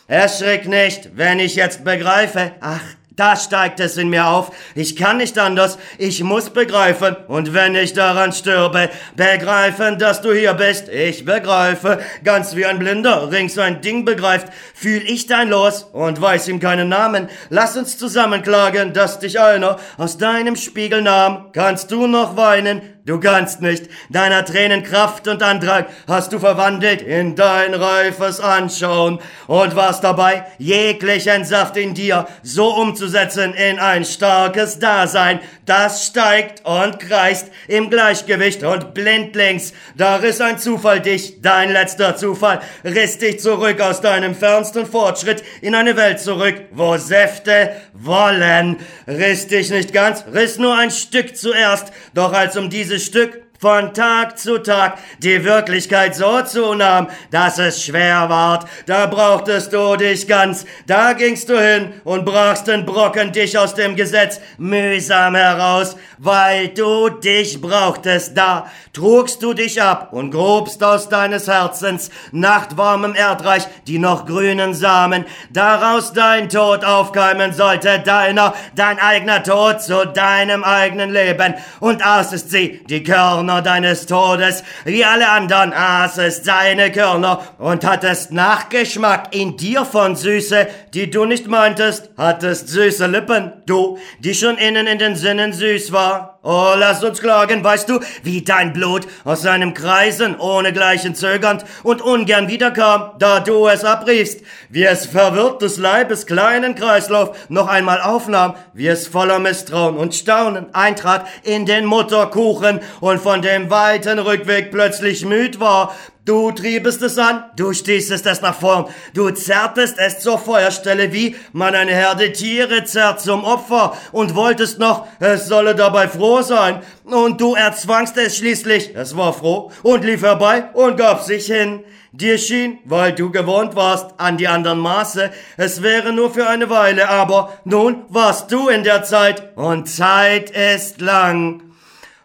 [0.07, 2.51] Erschrick nicht, wenn ich jetzt begreife.
[2.59, 2.81] Ach,
[3.15, 4.51] da steigt es in mir auf.
[4.75, 5.77] Ich kann nicht anders.
[5.97, 7.15] Ich muss begreifen.
[7.29, 10.89] Und wenn ich daran stürbe, begreifen, dass du hier bist.
[10.89, 11.99] Ich begreife.
[12.25, 14.47] Ganz wie ein Blinder rings ein Ding begreift.
[14.73, 17.29] Fühl ich dein Los und weiß ihm keinen Namen.
[17.49, 21.51] Lass uns zusammenklagen, dass dich einer aus deinem Spiegel nahm.
[21.53, 22.94] Kannst du noch weinen?
[23.05, 23.87] Du kannst nicht.
[24.09, 30.47] Deiner Tränen Kraft und Andrang hast du verwandelt in dein reifes Anschauen und warst dabei,
[30.57, 35.39] jeglichen Saft in dir so umzusetzen in ein starkes Dasein.
[35.65, 39.73] das steigt und kreist im Gleichgewicht und blindlings.
[39.95, 45.43] Da riss ein Zufall dich, dein letzter Zufall, riss dich zurück aus deinem fernsten Fortschritt
[45.61, 48.77] in eine Welt zurück, wo Säfte wollen.
[49.07, 53.95] Riss dich nicht ganz, riss nur ein Stück zuerst, doch als um dieses Stück von
[53.95, 58.67] Tag zu Tag die Wirklichkeit so zunahm, dass es schwer ward.
[58.85, 63.73] Da brauchtest du dich ganz, da gingst du hin und brachst den Brocken dich aus
[63.73, 68.37] dem Gesetz mühsam heraus, weil du dich brauchtest.
[68.37, 74.75] Da trugst du dich ab und grobst aus deines Herzens nachtwarmem Erdreich die noch grünen
[74.75, 82.05] Samen, daraus dein Tod aufkeimen sollte, deiner, dein eigener Tod zu deinem eigenen Leben, und
[82.05, 88.31] aßest sie, die Körner Körner deines Todes, wie alle anderen aßest seine Körner und hattest
[88.31, 94.57] Nachgeschmack in dir von Süße, die du nicht meintest, hattest süße Lippen, du, die schon
[94.57, 96.34] innen in den Sinnen süß war.
[96.47, 102.03] Oh, lass uns klagen, weißt du, wie dein Blut aus seinem Kreisen ohnegleichen zögernd und
[102.03, 107.99] ungern wiederkam, da du es abriefst, wie es verwirrt des Leibes kleinen Kreislauf noch einmal
[107.99, 114.19] aufnahm, wie es voller Misstrauen und Staunen eintrat in den Mutterkuchen und von dem weiten
[114.19, 119.99] Rückweg plötzlich müd war, Du triebest es an, du stießest es nach vorn, du zerrtest
[119.99, 125.47] es zur Feuerstelle, wie man eine Herde Tiere zerrt zum Opfer und wolltest noch, es
[125.47, 126.81] solle dabei froh sein.
[127.03, 131.83] Und du erzwangst es schließlich, es war froh und lief herbei und gab sich hin.
[132.11, 136.71] Dir schien, weil du gewohnt warst an die anderen Maße, es wäre nur für eine
[136.71, 141.74] Weile, aber nun warst du in der Zeit und Zeit ist lang.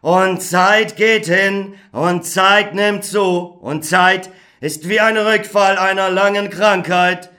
[0.01, 6.09] Und Zeit geht hin und Zeit nimmt zu und Zeit ist wie ein Rückfall einer
[6.09, 7.31] langen Krankheit.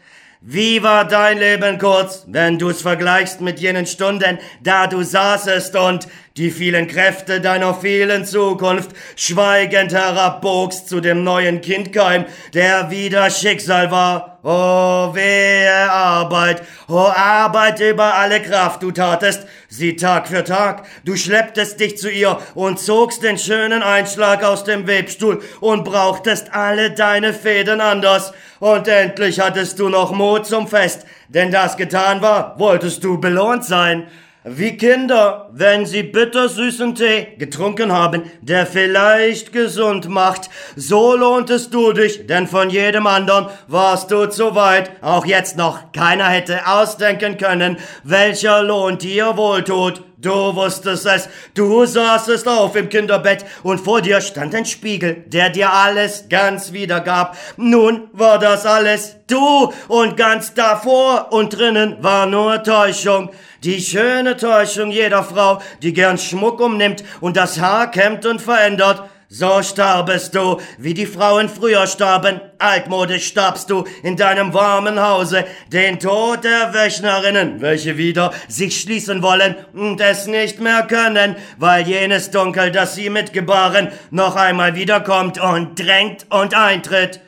[0.41, 6.07] Wie war dein Leben kurz, wenn du's vergleichst mit jenen Stunden, da du saßest und
[6.37, 13.91] die vielen Kräfte deiner vielen Zukunft schweigend herabbogst zu dem neuen Kindkeim, der wieder Schicksal
[13.91, 14.39] war.
[14.43, 21.15] Oh, wehe Arbeit, oh Arbeit über alle Kraft du tatest, sie Tag für Tag, du
[21.15, 26.89] schlepptest dich zu ihr und zogst den schönen Einschlag aus dem Webstuhl und brauchtest alle
[26.89, 32.57] deine Fäden anders, und endlich hattest du noch Mut zum Fest, denn das getan war,
[32.57, 34.07] wolltest du belohnt sein.
[34.43, 41.93] Wie Kinder, wenn sie bittersüßen Tee getrunken haben, der vielleicht gesund macht, so lohntest du
[41.93, 47.37] dich, denn von jedem anderen warst du zu weit, auch jetzt noch keiner hätte ausdenken
[47.37, 50.01] können, welcher Lohn dir wohltut.
[50.17, 55.49] Du wusstest es, du saßest auf im Kinderbett und vor dir stand ein Spiegel, der
[55.49, 57.37] dir alles ganz wiedergab.
[57.57, 63.29] Nun war das alles du und ganz davor und drinnen war nur Täuschung.
[63.63, 69.03] Die schöne Täuschung jeder Frau, die gern Schmuck umnimmt und das Haar kämmt und verändert.
[69.29, 72.41] So starbest du, wie die Frauen früher starben.
[72.57, 79.21] Altmodisch starbst du in deinem warmen Hause, den Tod der Wöchnerinnen, welche wieder sich schließen
[79.21, 85.39] wollen und es nicht mehr können, weil jenes Dunkel, das sie mitgebaren, noch einmal wiederkommt
[85.39, 87.21] und drängt und eintritt.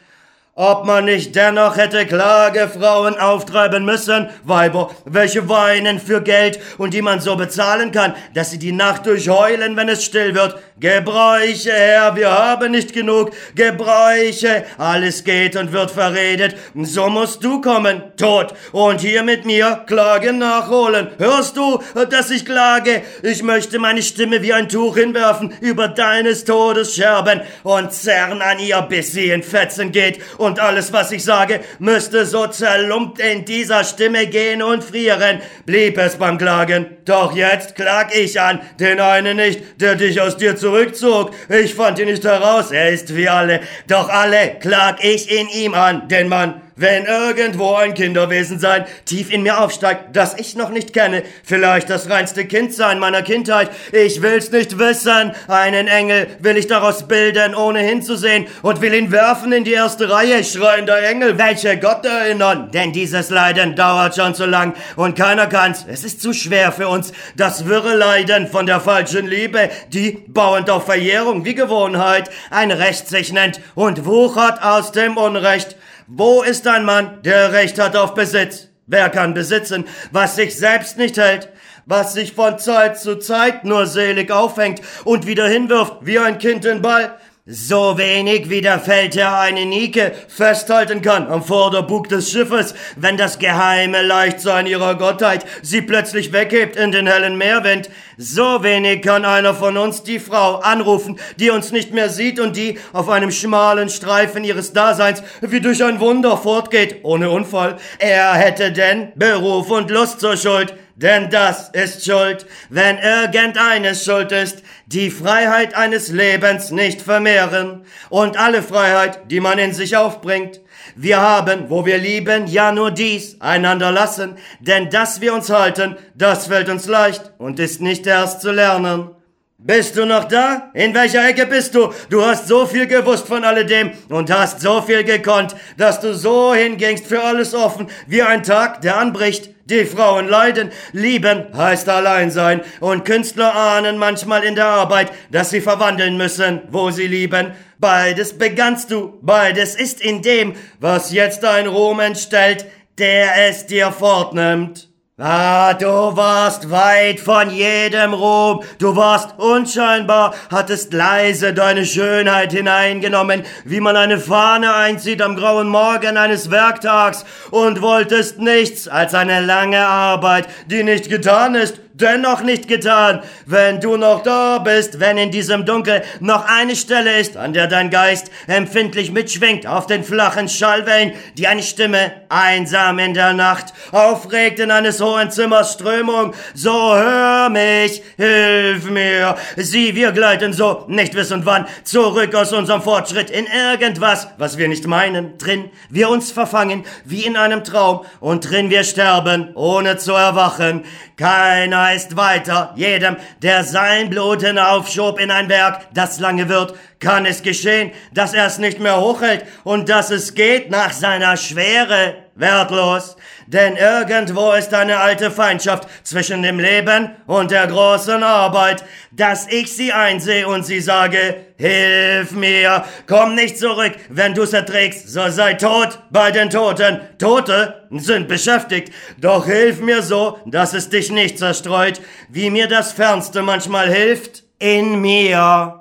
[0.55, 7.01] Ob man nicht dennoch hätte Klagefrauen auftreiben müssen, Weiber, welche weinen für Geld und die
[7.01, 10.59] man so bezahlen kann, dass sie die Nacht durchheulen, wenn es still wird.
[10.79, 13.31] Gebräuche, Herr, wir haben nicht genug.
[13.55, 16.55] Gebräuche, alles geht und wird verredet.
[16.75, 21.07] So musst du kommen, tot, und hier mit mir Klagen nachholen.
[21.17, 21.79] Hörst du,
[22.11, 23.01] dass ich klage?
[23.23, 28.59] Ich möchte meine Stimme wie ein Tuch hinwerfen über deines Todes Scherben und zerren an
[28.59, 33.45] ihr, bis sie in Fetzen geht und alles, was ich sage, müsste so zerlumpt in
[33.45, 35.41] dieser Stimme gehen und frieren.
[35.65, 36.97] Blieb es beim Klagen.
[37.05, 41.31] Doch jetzt klag ich an, den einen nicht, der dich aus dir zurückzog.
[41.49, 43.61] Ich fand ihn nicht heraus, er ist wie alle.
[43.87, 49.31] Doch alle klag ich in ihm an, den Mann wenn irgendwo ein Kinderwesen sein tief
[49.31, 53.69] in mir aufsteigt, das ich noch nicht kenne, vielleicht das reinste Kind sein meiner Kindheit,
[53.91, 59.11] ich will's nicht wissen, einen Engel will ich daraus bilden, ohne hinzusehen, und will ihn
[59.11, 64.35] werfen in die erste Reihe, schreiender Engel, welche Gott erinnern, denn dieses Leiden dauert schon
[64.35, 68.65] zu lang, und keiner kann's, es ist zu schwer für uns, das wirre Leiden von
[68.65, 74.61] der falschen Liebe, die, bauend auf Verjährung wie Gewohnheit, ein Recht sich nennt und wuchert
[74.63, 75.75] aus dem Unrecht,
[76.15, 78.67] wo ist ein Mann, der Recht hat auf Besitz?
[78.85, 81.49] Wer kann besitzen, was sich selbst nicht hält,
[81.87, 86.65] was sich von Zeit zu Zeit nur selig aufhängt und wieder hinwirft wie ein Kind
[86.65, 87.17] den Ball?
[87.45, 93.37] So wenig wie der Feldherr eine Nike festhalten kann am Vorderbug des Schiffes, wenn das
[93.37, 99.53] geheime Leichtsein ihrer Gottheit sie plötzlich weghebt in den hellen Meerwind, so wenig kann einer
[99.53, 103.89] von uns die Frau anrufen, die uns nicht mehr sieht und die auf einem schmalen
[103.89, 107.75] Streifen ihres Daseins wie durch ein Wunder fortgeht, ohne Unfall.
[107.99, 114.31] Er hätte denn Beruf und Lust zur Schuld, denn das ist Schuld, wenn irgendeines Schuld
[114.31, 120.61] ist, die Freiheit eines Lebens nicht vermehren und alle Freiheit, die man in sich aufbringt.
[120.95, 125.95] Wir haben, wo wir lieben, ja nur dies, einander lassen, denn dass wir uns halten,
[126.13, 129.09] das fällt uns leicht und ist nicht erst zu lernen.
[129.57, 130.71] Bist du noch da?
[130.73, 131.93] In welcher Ecke bist du?
[132.09, 136.53] Du hast so viel gewusst von alledem und hast so viel gekonnt, dass du so
[136.53, 139.52] hingingst für alles offen, wie ein Tag, der anbricht.
[139.65, 145.51] Die Frauen leiden, lieben heißt allein sein und Künstler ahnen manchmal in der Arbeit, dass
[145.51, 147.53] sie verwandeln müssen, wo sie lieben.
[147.79, 152.65] Beides begannst du, beides ist in dem, was jetzt ein Ruhm entstellt,
[152.97, 154.92] der es dir fortnimmt.
[155.25, 163.43] Ah, du warst weit von jedem Ruhm, du warst unscheinbar, hattest leise deine Schönheit hineingenommen,
[163.63, 169.39] wie man eine Fahne einzieht am grauen Morgen eines Werktags, und wolltest nichts als eine
[169.39, 175.17] lange Arbeit, die nicht getan ist, dennoch nicht getan, wenn du noch da bist, wenn
[175.17, 180.03] in diesem Dunkel noch eine Stelle ist, an der dein Geist empfindlich mitschwingt auf den
[180.03, 186.33] flachen Schallwellen, die eine Stimme einsam in der Nacht aufregt in eines hohen Zimmers Strömung.
[186.53, 189.35] So hör mich, hilf mir.
[189.55, 194.67] Sieh, wir gleiten so, nicht wissend wann, zurück aus unserem Fortschritt in irgendwas, was wir
[194.67, 195.37] nicht meinen.
[195.37, 200.83] Drin wir uns verfangen, wie in einem Traum, und drin wir sterben, ohne zu erwachen.
[201.15, 202.73] Keiner ist weiter.
[202.75, 208.33] Jedem, der sein Blut hinaufschob in ein Werk, das lange wird, kann es geschehen, dass
[208.33, 213.15] er es nicht mehr hochhält und dass es geht nach seiner Schwere wertlos.
[213.47, 219.73] Denn irgendwo ist eine alte Feindschaft zwischen dem Leben und der großen Arbeit, dass ich
[219.75, 225.53] sie einsehe und sie sage, hilf mir, komm nicht zurück, wenn du's erträgst, so sei
[225.53, 227.01] tot bei den Toten.
[227.19, 232.91] Tote sind beschäftigt, doch hilf mir so, dass es dich nicht zerstreut, wie mir das
[232.93, 235.79] Fernste manchmal hilft, in mir.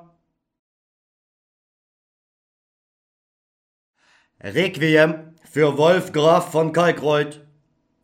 [4.43, 7.41] Requiem für Wolf Graf von Kalkreuth.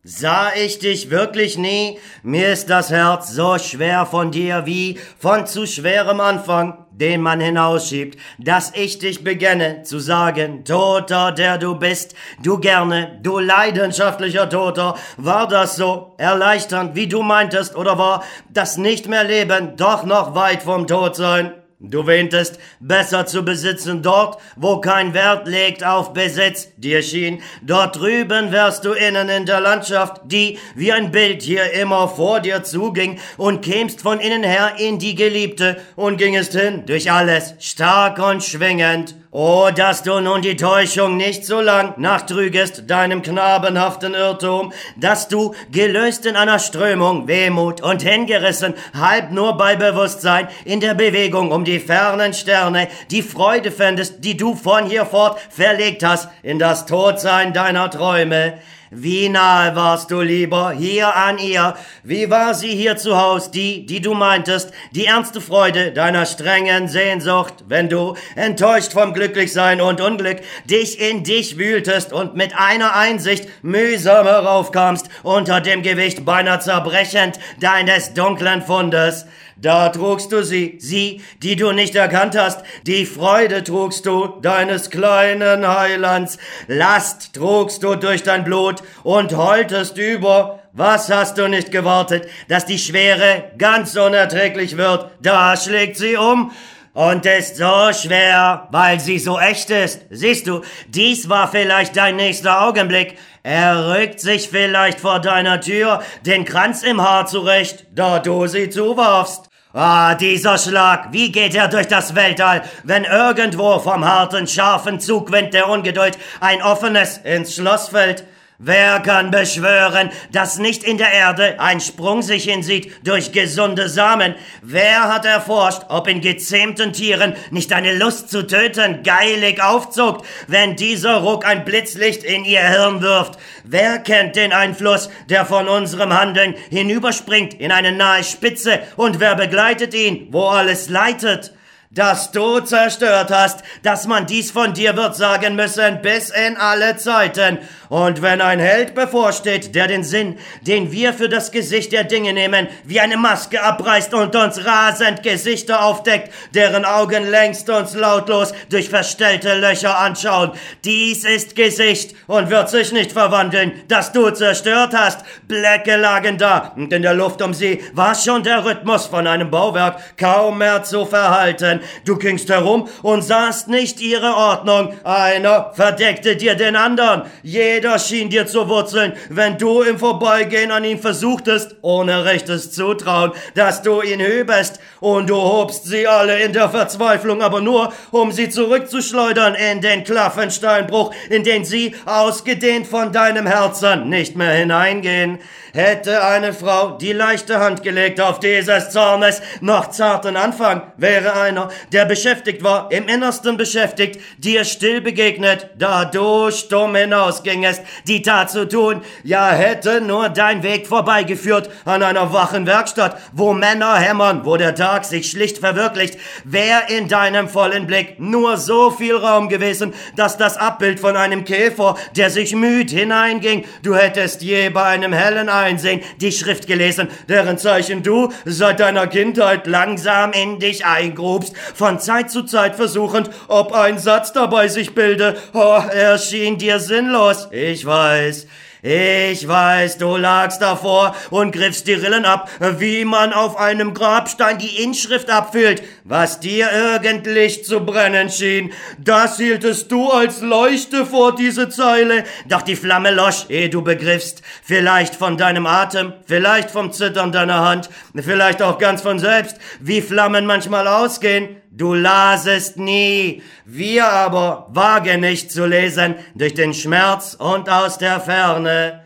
[0.03, 1.97] Sah ich dich wirklich nie?
[2.21, 7.39] Mir ist das Herz so schwer von dir wie von zu schwerem Anfang, den man
[7.39, 14.47] hinausschiebt, dass ich dich begenne zu sagen, Toter, der du bist, du gerne, du leidenschaftlicher
[14.47, 20.03] Toter, war das so erleichternd, wie du meintest, oder war das nicht mehr Leben doch
[20.03, 21.58] noch weit vom Tod sein?
[21.81, 27.95] Du wähntest, besser zu besitzen dort, wo kein Wert legt auf Besitz, dir schien, dort
[27.95, 32.63] drüben wärst du innen in der Landschaft, die wie ein Bild hier immer vor dir
[32.63, 38.19] zuging, und kämst von innen her in die Geliebte und gingest hin durch alles, stark
[38.19, 39.15] und schwingend.
[39.31, 45.53] Oh, dass du nun die Täuschung nicht so lang nachtrügest, deinem knabenhaften Irrtum, dass du,
[45.71, 51.63] gelöst in einer Strömung, Wehmut und hingerissen, halb nur bei Bewusstsein, in der Bewegung um
[51.63, 56.87] die fernen Sterne, die Freude fändest, die du von hier fort verlegt hast, in das
[56.87, 58.57] Todsein deiner Träume.
[58.91, 61.75] Wie nahe warst du lieber hier an ihr?
[62.03, 66.87] Wie war sie hier zu Haus, die, die du meintest, die ernste Freude deiner strengen
[66.87, 72.95] Sehnsucht, wenn du, enttäuscht vom Glücklichsein und Unglück, dich in dich wühltest und mit einer
[72.95, 79.27] Einsicht mühsam heraufkamst, unter dem Gewicht beinahe zerbrechend deines dunklen Fundes?
[79.61, 84.89] Da trugst du sie, sie, die du nicht erkannt hast, die Freude trugst du deines
[84.89, 86.37] kleinen Heilands,
[86.67, 90.59] Last trugst du durch dein Blut und heultest über.
[90.71, 95.09] Was hast du nicht gewartet, dass die Schwere ganz unerträglich wird?
[95.21, 96.51] Da schlägt sie um
[96.99, 100.01] und ist so schwer, weil sie so echt ist.
[100.09, 103.17] Siehst du, dies war vielleicht dein nächster Augenblick.
[103.41, 108.69] Er rückt sich vielleicht vor deiner Tür, den Kranz im Haar zurecht, da du sie
[108.69, 109.49] zuwarfst.
[109.71, 115.53] Ah, dieser Schlag, wie geht er durch das Weltall, wenn irgendwo vom harten, scharfen Zugwind
[115.53, 118.25] der Ungeduld ein offenes ins Schloss fällt?
[118.61, 124.35] Wer kann beschwören, dass nicht in der Erde ein Sprung sich hinsieht durch gesunde Samen?
[124.61, 130.75] Wer hat erforscht, ob in gezähmten Tieren nicht eine Lust zu töten geilig aufzuckt, wenn
[130.75, 133.39] dieser Ruck ein Blitzlicht in ihr Hirn wirft?
[133.63, 139.35] Wer kennt den Einfluss, der von unserem Handeln hinüberspringt in eine nahe Spitze und wer
[139.35, 141.53] begleitet ihn, wo alles leitet?
[141.91, 146.97] Das du zerstört hast, dass man dies von dir wird sagen müssen bis in alle
[146.97, 147.57] Zeiten.
[147.89, 152.33] Und wenn ein Held bevorsteht, der den Sinn, den wir für das Gesicht der Dinge
[152.33, 158.53] nehmen, wie eine Maske abreißt und uns rasend Gesichter aufdeckt, deren Augen längst uns lautlos
[158.69, 160.51] durch verstellte Löcher anschauen,
[160.85, 165.25] dies ist Gesicht und wird sich nicht verwandeln, das du zerstört hast.
[165.47, 169.49] Blecke lagen da und in der Luft um sie war schon der Rhythmus von einem
[169.49, 171.78] Bauwerk kaum mehr zu verhalten.
[172.05, 174.93] Du gingst herum und sahst nicht ihre Ordnung.
[175.03, 177.23] Einer verdeckte dir den anderen.
[177.43, 183.31] Jeder schien dir zu wurzeln, wenn du im Vorbeigehen an ihn versuchtest, ohne rechtes Zutrauen,
[183.55, 184.79] dass du ihn hübest.
[184.99, 190.03] Und du hobst sie alle in der Verzweiflung, aber nur, um sie zurückzuschleudern in den
[190.03, 195.39] Klaffensteinbruch, in den sie, ausgedehnt von deinem Herzen, nicht mehr hineingehen.
[195.73, 201.69] Hätte eine Frau die leichte Hand gelegt auf dieses Zornes noch zarten Anfang, wäre einer,
[201.91, 208.49] der beschäftigt war, im Innersten beschäftigt, dir still begegnet, da du stumm hinausgingest, die Tat
[208.49, 214.41] zu tun, ja hätte nur dein Weg vorbeigeführt an einer wachen Werkstatt, wo Männer hämmern,
[214.45, 219.49] wo der Tag sich schlicht verwirklicht, wär in deinem vollen Blick nur so viel Raum
[219.49, 224.83] gewesen, dass das Abbild von einem Käfer, der sich müd hineinging, du hättest je bei
[224.83, 230.85] einem hellen Einsehen die Schrift gelesen, deren Zeichen du seit deiner Kindheit langsam in dich
[230.85, 235.37] eingrubst, von Zeit zu Zeit versuchend, ob ein Satz dabei sich bilde.
[235.53, 237.47] Oh, er schien dir sinnlos.
[237.51, 238.47] Ich weiß.
[238.81, 244.57] Ich weiß, du lagst davor und griffst die Rillen ab, wie man auf einem Grabstein
[244.57, 248.71] die Inschrift abfüllt, was dir irgendwie zu brennen schien.
[248.97, 254.43] Das hieltest du als Leuchte vor diese Zeile, doch die Flamme losch, ehe du begriffst,
[254.63, 260.01] vielleicht von deinem Atem, vielleicht vom Zittern deiner Hand, vielleicht auch ganz von selbst, wie
[260.01, 261.57] Flammen manchmal ausgehen.
[261.71, 268.19] Du lasest nie, wir aber wagen nicht zu lesen durch den Schmerz und aus der
[268.19, 269.03] Ferne.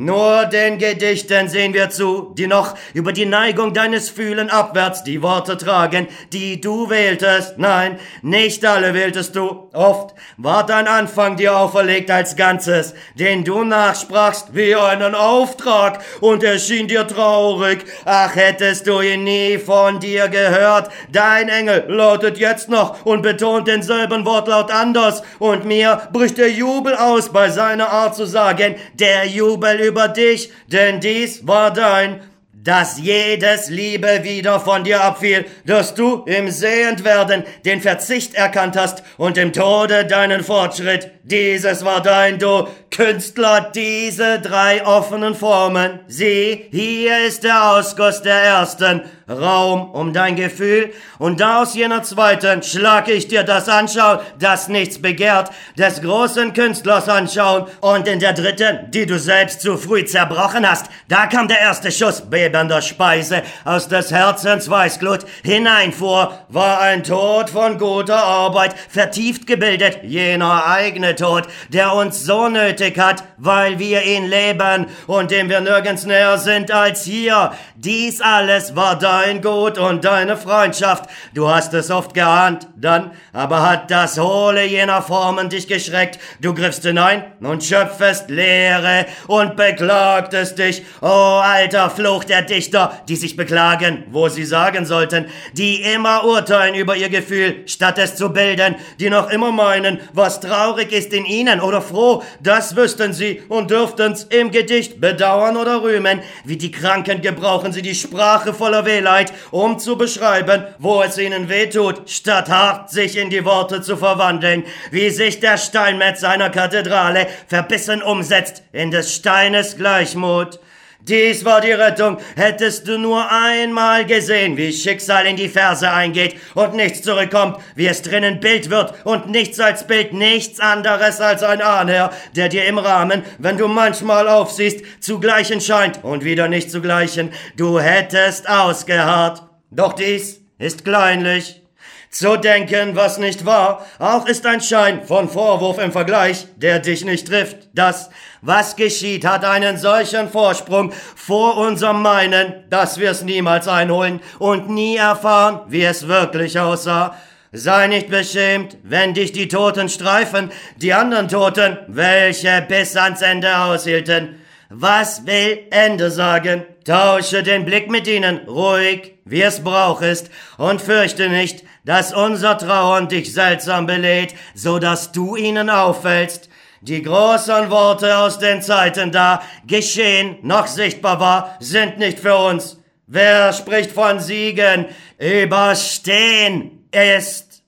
[0.00, 5.22] Nur den Gedichten sehen wir zu, die noch über die Neigung deines Fühlen abwärts die
[5.22, 7.58] Worte tragen, die du wähltest.
[7.58, 9.68] Nein, nicht alle wähltest du.
[9.72, 16.44] Oft war dein Anfang dir auferlegt als Ganzes, den du nachsprachst wie einen Auftrag und
[16.44, 17.84] erschien dir traurig.
[18.04, 20.92] Ach, hättest du ihn nie von dir gehört.
[21.10, 26.94] Dein Engel lautet jetzt noch und betont denselben Wortlaut anders und mir bricht der Jubel
[26.94, 32.20] aus bei seiner Art zu sagen, der Jubel über dich, denn dies war dein,
[32.52, 39.02] dass jedes Liebe wieder von dir abfiel, dass du im Sehendwerden den Verzicht erkannt hast
[39.16, 41.10] und im Tode deinen Fortschritt.
[41.30, 46.00] Dieses war dein, du Künstler, diese drei offenen Formen.
[46.08, 52.02] Sieh, hier ist der Ausguss der ersten, Raum um dein Gefühl, und da aus jener
[52.02, 58.20] zweiten schlag ich dir das anschauen, das nichts begehrt, des großen Künstlers anschauen, und in
[58.20, 62.80] der dritten, die du selbst zu früh zerbrochen hast, da kam der erste Schuss bebender
[62.80, 63.42] Speise.
[63.64, 71.14] Aus des Herzens Weißglut hineinfuhr, war ein Tod von guter Arbeit, vertieft gebildet, jener eigene
[71.18, 76.38] Tod, der uns so nötig hat, weil wir ihn leben und dem wir nirgends näher
[76.38, 77.52] sind als hier.
[77.76, 81.04] Dies alles war dein Gut und deine Freundschaft.
[81.34, 86.18] Du hast es oft geahnt, dann aber hat das Hohle jener Formen dich geschreckt.
[86.40, 90.82] Du griffst hinein und schöpfest Leere und beklagtest dich.
[91.00, 96.74] O alter Fluch der Dichter, die sich beklagen, wo sie sagen sollten, die immer urteilen
[96.74, 101.24] über ihr Gefühl, statt es zu bilden, die noch immer meinen, was traurig ist in
[101.24, 106.20] ihnen oder froh, das wüssten sie und dürften's im Gedicht bedauern oder rühmen.
[106.44, 111.48] Wie die Kranken gebrauchen sie die Sprache voller Wehleid, um zu beschreiben, wo es ihnen
[111.48, 114.64] wehtut, statt hart sich in die Worte zu verwandeln.
[114.90, 120.60] Wie sich der Steinmetz seiner Kathedrale verbissen umsetzt in des Steines Gleichmut.
[121.00, 122.18] Dies war die Rettung.
[122.36, 127.86] Hättest du nur einmal gesehen, wie Schicksal in die Verse eingeht und nichts zurückkommt, wie
[127.86, 132.66] es drinnen Bild wird und nichts als Bild, nichts anderes als ein Ahnherr, der dir
[132.66, 137.30] im Rahmen, wenn du manchmal aufsiehst, zu gleichen scheint und wieder nicht zu gleichen.
[137.56, 139.42] Du hättest ausgeharrt.
[139.70, 141.62] Doch dies ist kleinlich.
[142.10, 147.04] Zu denken, was nicht war, auch ist ein Schein von Vorwurf im Vergleich, der dich
[147.04, 147.68] nicht trifft.
[147.74, 148.08] Das,
[148.42, 154.70] was geschieht, hat einen solchen Vorsprung vor unserem Meinen, dass wir es niemals einholen und
[154.70, 157.16] nie erfahren, wie es wirklich aussah.
[157.50, 163.56] Sei nicht beschämt, wenn dich die Toten streifen, die anderen Toten, welche bis ans Ende
[163.58, 164.40] aushielten.
[164.70, 166.66] Was will Ende sagen?
[166.84, 173.08] Tausche den Blick mit ihnen, ruhig, wie es brauchest, und fürchte nicht, dass unser Trauern
[173.08, 176.50] dich seltsam belädt, so dass du ihnen auffällst.
[176.80, 182.78] Die großen Worte aus den Zeiten da, geschehen, noch sichtbar war, sind nicht für uns.
[183.06, 184.86] Wer spricht von Siegen?
[185.18, 187.62] Überstehen ist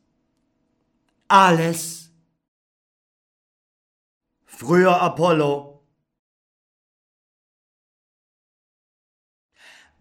[1.27, 2.11] alles.
[4.47, 5.70] Früher Apollo,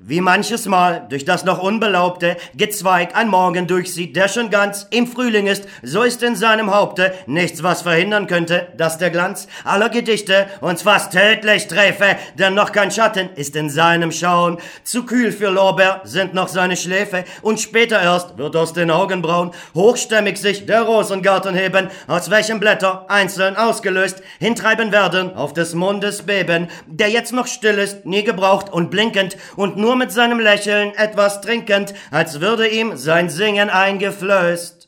[0.02, 5.08] Wie manches Mal durch das noch unbelaubte Gezweig ein Morgen durchsieht, der schon ganz im
[5.08, 9.89] Frühling ist, so ist in seinem Haupte nichts, was verhindern könnte, dass der Glanz aller
[9.89, 14.60] Gedichte uns fast tödlich träfe, denn noch kein Schatten ist in seinem Schauen.
[14.86, 19.52] Zu kühl für Lorbeer sind noch seine Schläfe, und später erst wird aus den Augenbrauen
[19.76, 26.22] hochstämmig sich der Rosengarten heben, aus welchem Blätter einzeln ausgelöst hintreiben werden auf des Mundes
[26.22, 30.40] Beben, der jetzt noch still ist, nie gebraucht und blinkend und nur nur mit seinem
[30.40, 34.88] Lächeln etwas trinkend, als würde ihm sein Singen eingeflößt.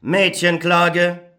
[0.00, 1.29] Mädchenklage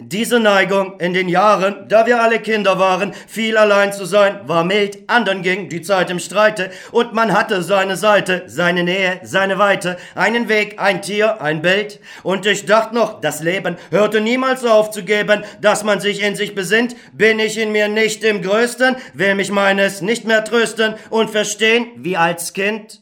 [0.00, 4.64] diese Neigung in den Jahren, da wir alle Kinder waren, viel allein zu sein, war
[4.64, 9.58] mild, andern ging die Zeit im Streite, und man hatte seine Seite, seine Nähe, seine
[9.58, 14.64] Weite, einen Weg, ein Tier, ein Bild, und ich dachte noch, das Leben hörte niemals
[14.64, 19.34] aufzugeben, dass man sich in sich besinnt, bin ich in mir nicht im Größten, will
[19.34, 23.00] mich meines nicht mehr trösten und verstehen, wie als Kind.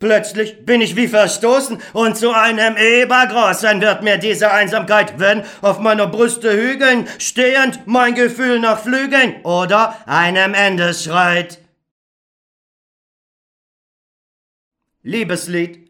[0.00, 5.80] Plötzlich bin ich wie verstoßen und zu einem Ebergroßen wird mir diese Einsamkeit, wenn auf
[5.80, 11.58] meiner Brüste Hügeln stehend mein Gefühl nach Flügeln oder einem Ende schreit.
[15.02, 15.87] Liebeslied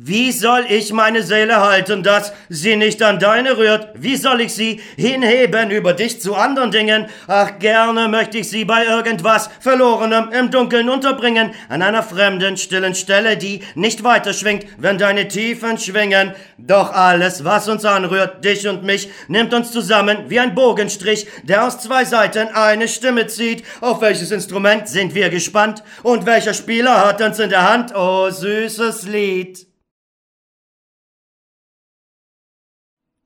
[0.00, 3.88] wie soll ich meine Seele halten, dass sie nicht an deine rührt?
[3.94, 7.06] Wie soll ich sie hinheben über dich zu anderen Dingen?
[7.26, 12.94] Ach, gerne möchte ich sie bei irgendwas Verlorenem im Dunkeln unterbringen, an einer fremden, stillen
[12.94, 16.32] Stelle, die nicht weiter schwingt, wenn deine Tiefen schwingen.
[16.58, 21.66] Doch alles, was uns anrührt, dich und mich, nimmt uns zusammen wie ein Bogenstrich, der
[21.66, 23.64] aus zwei Seiten eine Stimme zieht.
[23.80, 25.82] Auf welches Instrument sind wir gespannt?
[26.04, 27.92] Und welcher Spieler hat uns in der Hand?
[27.96, 29.67] Oh, süßes Lied.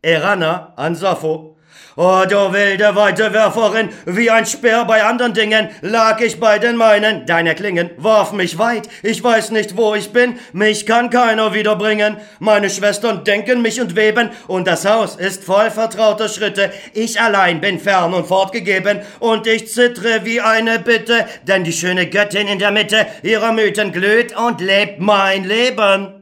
[0.02, 1.52] Erana an Sappho.
[1.94, 6.76] Oh, du wilde weite Werferin, wie ein Speer bei anderen Dingen, lag ich bei den
[6.76, 11.52] meinen, deine Klingen warf mich weit, ich weiß nicht, wo ich bin, mich kann keiner
[11.52, 17.20] wiederbringen, meine Schwestern denken mich und weben, und das Haus ist voll vertrauter Schritte, ich
[17.20, 22.48] allein bin fern und fortgegeben, und ich zittre wie eine Bitte, denn die schöne Göttin
[22.48, 26.21] in der Mitte ihrer Mythen glüht und lebt mein Leben.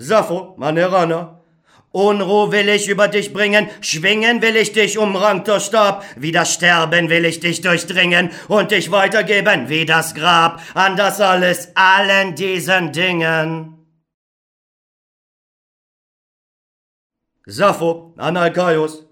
[0.00, 1.44] Sappho, meine Ranner.
[1.92, 7.10] Unruh will ich über dich bringen, schwingen will ich dich umrankter Stab, wie das Sterben
[7.10, 12.92] will ich dich durchdringen und dich weitergeben wie das Grab an das alles, allen diesen
[12.92, 13.76] Dingen.
[17.44, 19.09] Sappho an Alkaios.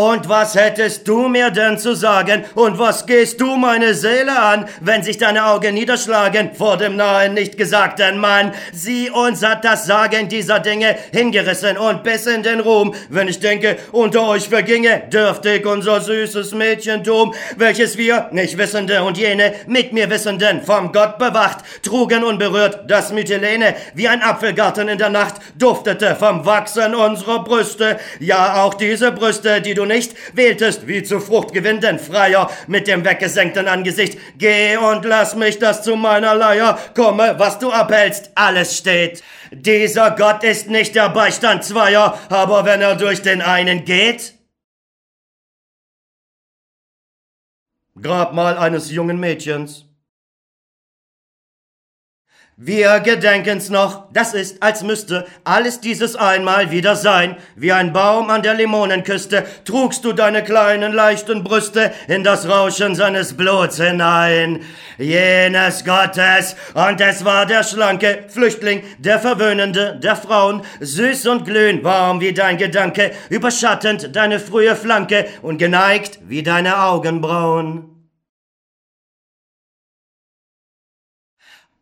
[0.00, 2.44] Und was hättest du mir denn zu sagen?
[2.54, 7.34] Und was gehst du meine Seele an, wenn sich deine Augen niederschlagen vor dem nahen,
[7.34, 8.54] nicht gesagten Mann?
[8.72, 12.94] Sie uns hat das Sagen dieser Dinge hingerissen und bis in den Ruhm.
[13.10, 19.18] Wenn ich denke, unter euch verginge dürftig unser süßes Mädchentum, welches wir, nicht Wissende und
[19.18, 24.96] jene, mit mir Wissenden, vom Gott bewacht, trugen unberührt das Mytilene, wie ein Apfelgarten in
[24.96, 27.98] der Nacht, duftete vom Wachsen unserer Brüste.
[28.18, 33.68] Ja, auch diese Brüste, die du nicht wähltest, wie zu fruchtgewinnenden Freier mit dem weggesenkten
[33.68, 34.18] Angesicht.
[34.38, 39.22] Geh und lass mich das zu meiner Leier komme, was du abhältst, alles steht.
[39.50, 44.34] Dieser Gott ist nicht der Beistand zweier, aber wenn er durch den einen geht,
[48.00, 49.89] Grabmal eines jungen Mädchens.
[52.62, 57.38] Wir gedenken's noch, das ist, als müsste alles dieses einmal wieder sein.
[57.56, 62.94] Wie ein Baum an der Limonenküste trugst du deine kleinen leichten Brüste in das Rauschen
[62.94, 64.60] seines Bluts hinein.
[64.98, 71.82] Jenes Gottes, und es war der schlanke Flüchtling, der Verwöhnende der Frauen, süß und glühend
[71.82, 77.86] warm wie dein Gedanke, überschattend deine frühe Flanke und geneigt wie deine Augenbrauen.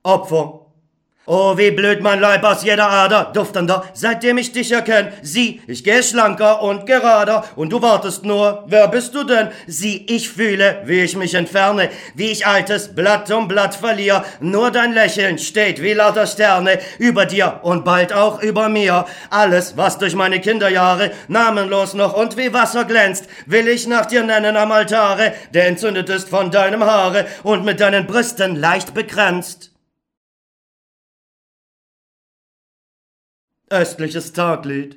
[0.05, 0.68] Opfer
[1.31, 5.13] Oh, wie blöd mein Leib aus jeder Ader, duftender, seitdem ich dich erkenn.
[5.21, 9.49] Sieh, ich geh schlanker und gerader, und du wartest nur, wer bist du denn?
[9.67, 14.25] Sieh, ich fühle, wie ich mich entferne, wie ich altes Blatt um Blatt verliere.
[14.41, 19.05] Nur dein Lächeln steht wie lauter Sterne über dir und bald auch über mir.
[19.29, 24.23] Alles, was durch meine Kinderjahre namenlos noch und wie Wasser glänzt, will ich nach dir
[24.23, 29.73] nennen am Altare, der entzündet ist von deinem Haare und mit deinen Brüsten leicht begrenzt.
[33.71, 34.97] Östliches Taglied.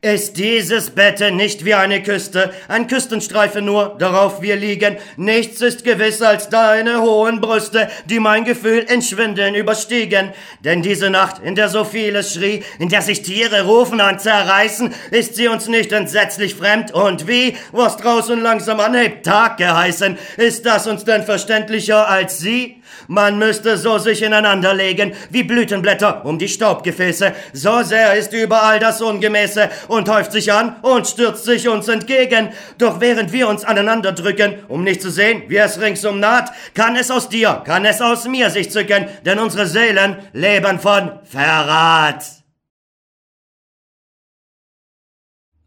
[0.00, 4.96] Ist dieses Bette nicht wie eine Küste, ein Küstenstreifen nur, darauf wir liegen?
[5.16, 10.32] Nichts ist gewiss als deine hohen Brüste, die mein Gefühl in Schwindeln überstiegen.
[10.60, 14.94] Denn diese Nacht, in der so vieles schrie, in der sich Tiere rufen und zerreißen,
[15.10, 16.92] ist sie uns nicht entsetzlich fremd.
[16.92, 22.80] Und wie, was draußen langsam anhebt, Tag geheißen, ist das uns denn verständlicher als sie?
[23.06, 27.32] Man müsste so sich ineinander legen, wie Blütenblätter um die Staubgefäße.
[27.52, 32.50] So sehr ist überall das Ungemäße und häuft sich an und stürzt sich uns entgegen.
[32.78, 36.96] Doch während wir uns aneinander drücken, um nicht zu sehen, wie es ringsum naht, kann
[36.96, 42.24] es aus dir, kann es aus mir sich zücken, denn unsere Seelen leben von Verrat.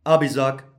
[0.03, 0.70] Abisak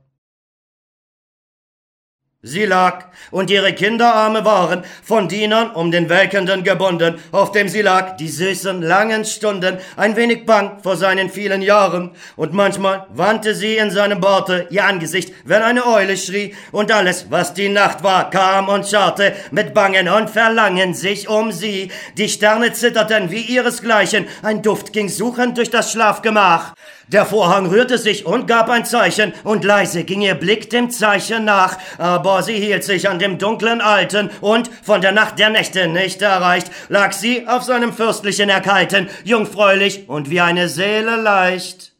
[2.45, 7.81] Sie lag, und ihre Kinderarme waren von Dienern um den Welkenden gebunden, auf dem sie
[7.81, 13.55] lag, die süßen, langen Stunden, ein wenig bang vor seinen vielen Jahren, und manchmal wandte
[13.55, 18.03] sie in seinem Borte ihr Angesicht, wenn eine Eule schrie, und alles, was die Nacht
[18.03, 21.91] war, kam und schaute mit Bangen und Verlangen sich um sie.
[22.17, 26.73] Die Sterne zitterten wie ihresgleichen, ein Duft ging suchend durch das Schlafgemach.
[27.13, 31.45] Der Vorhang rührte sich und gab ein Zeichen, und leise ging ihr Blick dem Zeichen
[31.45, 35.87] nach, aber sie hielt sich an dem dunklen Alten, und von der Nacht der Nächte
[35.87, 41.92] nicht erreicht, lag sie auf seinem fürstlichen Erkalten, jungfräulich und wie eine Seele leicht.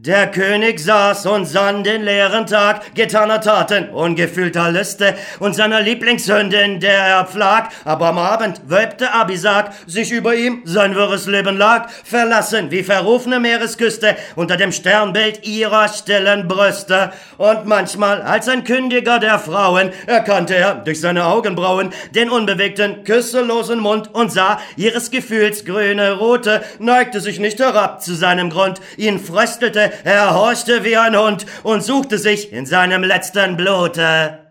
[0.00, 6.78] Der König saß und sann den leeren Tag getaner Taten, ungefühlter Liste und seiner Lieblingshündin,
[6.78, 7.70] der er pflag.
[7.84, 13.40] Aber am Abend wölbte Abisak sich über ihm, sein wirres Leben lag, verlassen wie verrufene
[13.40, 17.10] Meeresküste unter dem Sternbild ihrer stillen Brüste.
[17.36, 23.80] Und manchmal, als ein Kündiger der Frauen, erkannte er durch seine Augenbrauen den unbewegten, küsselosen
[23.80, 29.18] Mund und sah ihres Gefühls grüne Rote, neigte sich nicht herab zu seinem Grund, ihn
[29.18, 34.48] fröstelte er horchte wie ein Hund und suchte sich in seinem letzten Blute.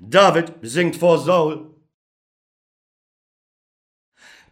[0.00, 1.71] David singt vor Saul.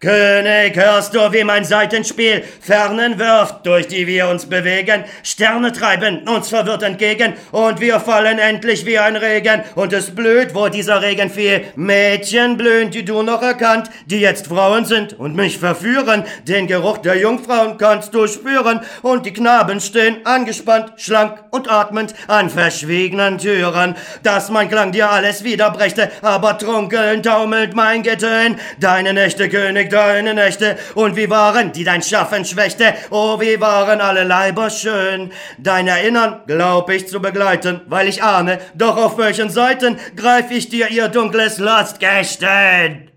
[0.02, 5.04] König, hörst du, wie mein Seitenspiel Fernen wirft, durch die wir uns bewegen?
[5.22, 10.54] Sterne treiben uns verwirrt entgegen, und wir fallen endlich wie ein Regen, und es blüht,
[10.54, 11.66] wo dieser Regen fiel.
[11.76, 16.24] Mädchen blühen, die du noch erkannt, die jetzt Frauen sind und mich verführen.
[16.48, 22.14] Den Geruch der Jungfrauen kannst du spüren, und die Knaben stehen angespannt, schlank und atmend
[22.26, 23.94] an verschwiegenen Türen.
[24.22, 28.56] Dass mein Klang dir alles wiederbrächte, aber trunkeln taumelt mein Getön.
[28.78, 34.00] Deine Nächte, König, deine Nächte, und wie waren, die dein Schaffen schwächte, oh, wie waren
[34.00, 35.30] alle Leiber schön.
[35.58, 40.68] Dein Erinnern glaub ich zu begleiten, weil ich ahne, doch auf welchen Seiten greif ich
[40.68, 43.09] dir ihr dunkles Lastgestehen.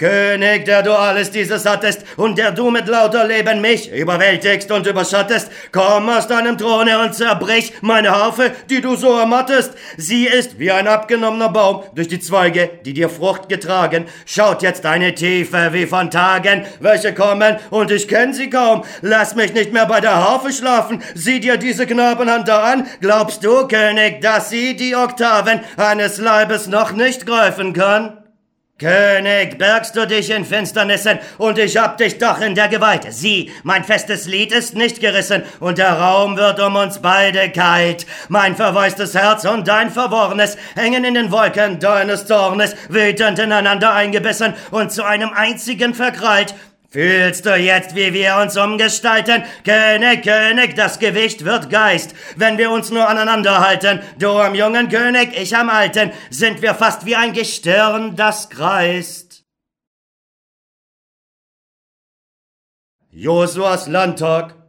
[0.00, 4.86] König, der du alles dieses hattest und der du mit lauter Leben mich überwältigst und
[4.86, 9.74] überschattest, komm aus deinem Throne und zerbrich meine Harfe, die du so ermattest.
[9.98, 14.06] Sie ist wie ein abgenommener Baum durch die Zweige, die dir Frucht getragen.
[14.24, 18.84] Schaut jetzt deine Tiefe wie von Tagen, welche kommen und ich kenn sie kaum.
[19.02, 21.02] Lass mich nicht mehr bei der Harfe schlafen.
[21.14, 22.86] Sieh dir diese Knabenhand an.
[23.02, 28.19] Glaubst du, König, dass sie die Oktaven eines Leibes noch nicht greifen kann?
[28.80, 33.06] König, bergst du dich in Finsternissen, und ich hab dich doch in der Gewalt.
[33.10, 38.06] Sieh, mein festes Lied ist nicht gerissen, und der Raum wird um uns beide kalt.
[38.28, 44.54] Mein verwaistes Herz und dein verworrenes hängen in den Wolken deines Zornes, wütend ineinander eingebissen
[44.70, 46.54] und zu einem einzigen verkrallt.
[46.92, 49.44] Fühlst du jetzt, wie wir uns umgestalten?
[49.64, 52.16] König, König, das Gewicht wird Geist.
[52.34, 56.74] Wenn wir uns nur aneinander halten, du am jungen König, ich am alten, sind wir
[56.74, 59.44] fast wie ein Gestirn, das kreist.
[63.12, 64.59] Josuas Landtag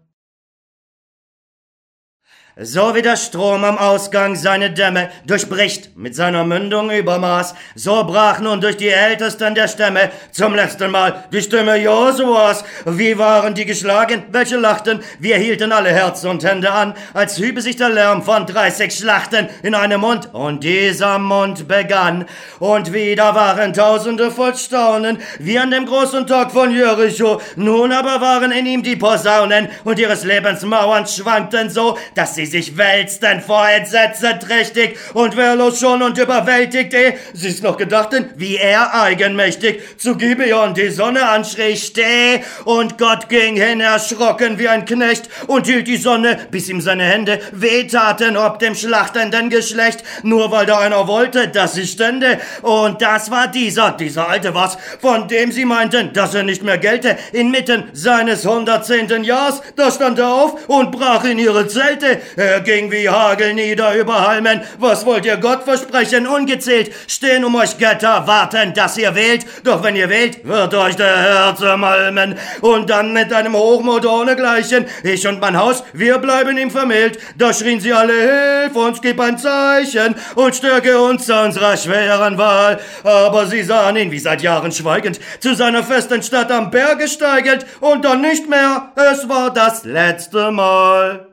[2.60, 8.42] So wie der Strom am Ausgang seine Dämme durchbricht mit seiner Mündung Übermaß, so brach
[8.42, 12.66] nun durch die Ältesten der Stämme zum letzten Mal die Stimme Josuas.
[12.84, 17.62] Wie waren die geschlagen, welche lachten, wir hielten alle Herz und Hände an, als hübe
[17.62, 22.26] sich der Lärm von dreißig Schlachten in einem Mund, und dieser Mund begann.
[22.60, 27.40] Und wieder waren Tausende voll Staunen, wie an dem großen Tag von Jericho.
[27.56, 32.41] Nun aber waren in ihm die Posaunen, und ihres Lebens Mauern schwankten so, dass sie
[32.46, 38.94] sich wälzten vor Entsetzen trächtig und wehrlos schon und überwältigte, sie's noch gedachten, wie er
[38.94, 45.30] eigenmächtig zu Gibeon die Sonne anschrie, steh, und Gott ging hin erschrocken wie ein Knecht
[45.48, 50.66] und hielt die Sonne, bis ihm seine Hände wehtaten ob dem schlachtenden Geschlecht, nur weil
[50.66, 55.52] da einer wollte, dass sie stände, und das war dieser, dieser alte was, von dem
[55.52, 60.68] sie meinten, dass er nicht mehr gelte, inmitten seines hundertzehnten Jahres, da stand er auf
[60.68, 64.62] und brach in ihre Zelte, er ging wie Hagel nieder über Halmen.
[64.80, 66.28] Was wollt ihr Gott versprechen?
[66.28, 69.46] Ungezählt stehen um euch Götter, warten, dass ihr wählt.
[69.64, 72.36] Doch wenn ihr wählt, wird euch der Herr zermalmen.
[72.62, 74.86] Und dann mit einem Hochmut ohnegleichen.
[75.04, 77.20] Ich und mein Haus, wir bleiben ihm vermählt.
[77.38, 82.38] Da schrien sie alle, hilf uns, gib ein Zeichen und stärke uns zu unserer schweren
[82.38, 82.80] Wahl.
[83.04, 87.66] Aber sie sahen ihn wie seit Jahren schweigend zu seiner festen Stadt am Berge steigend
[87.80, 88.92] und dann nicht mehr.
[88.96, 91.31] Es war das letzte Mal.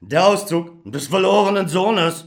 [0.00, 2.26] Der Auszug des verlorenen Sohnes.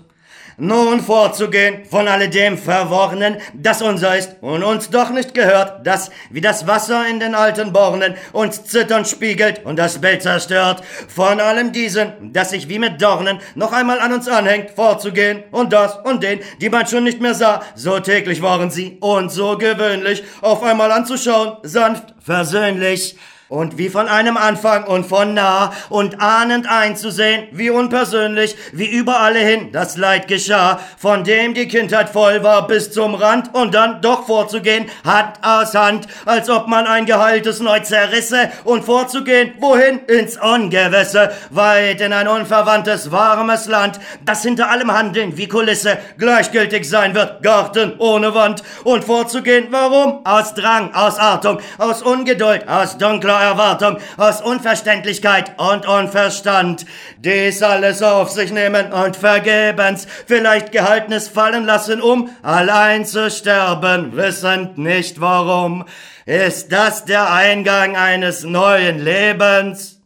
[0.58, 6.42] Nun vorzugehen von alledem Verworrenen, das unser ist und uns doch nicht gehört, das wie
[6.42, 10.84] das Wasser in den alten Bornen uns zitternd spiegelt und das Bild zerstört.
[11.08, 15.72] Von allem diesen, das sich wie mit Dornen noch einmal an uns anhängt, vorzugehen und
[15.72, 19.58] das und den, die man schon nicht mehr sah, so täglich waren sie und so
[19.58, 23.16] gewöhnlich, auf einmal anzuschauen, sanft, versöhnlich
[23.52, 29.36] und wie von einem Anfang und von nah und ahnend einzusehen, wie unpersönlich, wie überall
[29.36, 34.02] hin das Leid geschah, von dem die Kindheit voll war bis zum Rand und dann
[34.02, 40.00] doch vorzugehen, Hand aus Hand, als ob man ein geheiltes neu zerrisse und vorzugehen, wohin?
[40.08, 46.88] Ins Ungewisse, weit in ein unverwandtes, warmes Land, das hinter allem Handeln wie Kulisse gleichgültig
[46.90, 50.26] sein wird, Garten ohne Wand und vorzugehen, warum?
[50.26, 56.86] Aus Drang, aus Artung, aus Ungeduld, aus dunkler Erwartung, aus Unverständlichkeit und Unverstand.
[57.18, 64.16] Dies alles auf sich nehmen und vergebens vielleicht Gehaltenes fallen lassen, um allein zu sterben,
[64.16, 65.86] wissend nicht warum.
[66.26, 70.00] Ist das der Eingang eines neuen Lebens?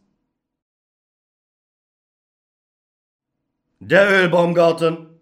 [3.80, 5.15] Der Ölbaumgarten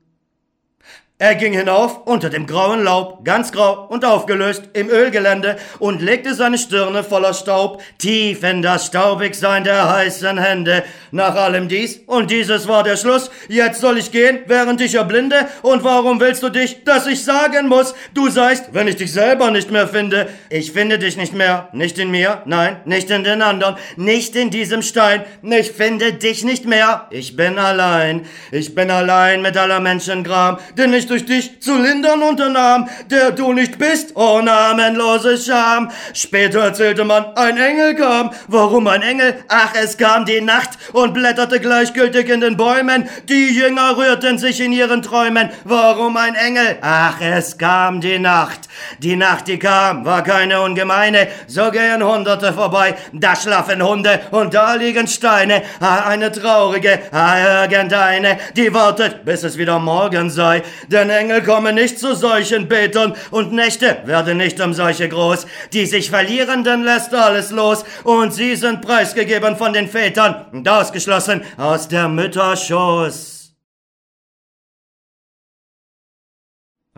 [1.24, 6.34] er ging hinauf unter dem grauen Laub, ganz grau und aufgelöst im Ölgelände und legte
[6.34, 10.84] seine Stirne voller Staub tief in das Staubigsein der heißen Hände.
[11.12, 15.48] Nach allem dies, und dieses war der Schluss, jetzt soll ich gehen, während ich erblinde,
[15.62, 19.50] und warum willst du dich, dass ich sagen muss, du seist, wenn ich dich selber
[19.52, 20.28] nicht mehr finde?
[20.50, 24.50] Ich finde dich nicht mehr, nicht in mir, nein, nicht in den anderen, nicht in
[24.50, 29.80] diesem Stein, ich finde dich nicht mehr, ich bin allein, ich bin allein mit aller
[29.80, 35.92] Menschengram, denn ich durch dich zu lindern unternahm, der du nicht bist, oh namenlose Scham.
[36.14, 38.32] Später erzählte man, ein Engel kam.
[38.48, 39.36] Warum ein Engel?
[39.48, 43.08] Ach, es kam die Nacht und blätterte gleichgültig in den Bäumen.
[43.30, 45.52] Die Jünger rührten sich in ihren Träumen.
[45.66, 46.78] Warum ein Engel?
[46.82, 48.62] Ach, es kam die Nacht.
[48.98, 51.28] Die Nacht, die kam, war keine ungemeine.
[51.46, 55.62] So gehen Hunderte vorbei, da schlafen Hunde und da liegen Steine.
[55.80, 60.64] Ah, eine traurige, ah, irgendeine, die wartet, bis es wieder morgen sei.
[60.94, 65.48] Denn Engel kommen nicht zu solchen Betern und Nächte werden nicht um solche groß.
[65.74, 71.44] Die sich Verlierenden lässt alles los und sie sind preisgegeben von den Vätern und ausgeschlossen
[71.58, 73.56] aus der Mütter Schoß.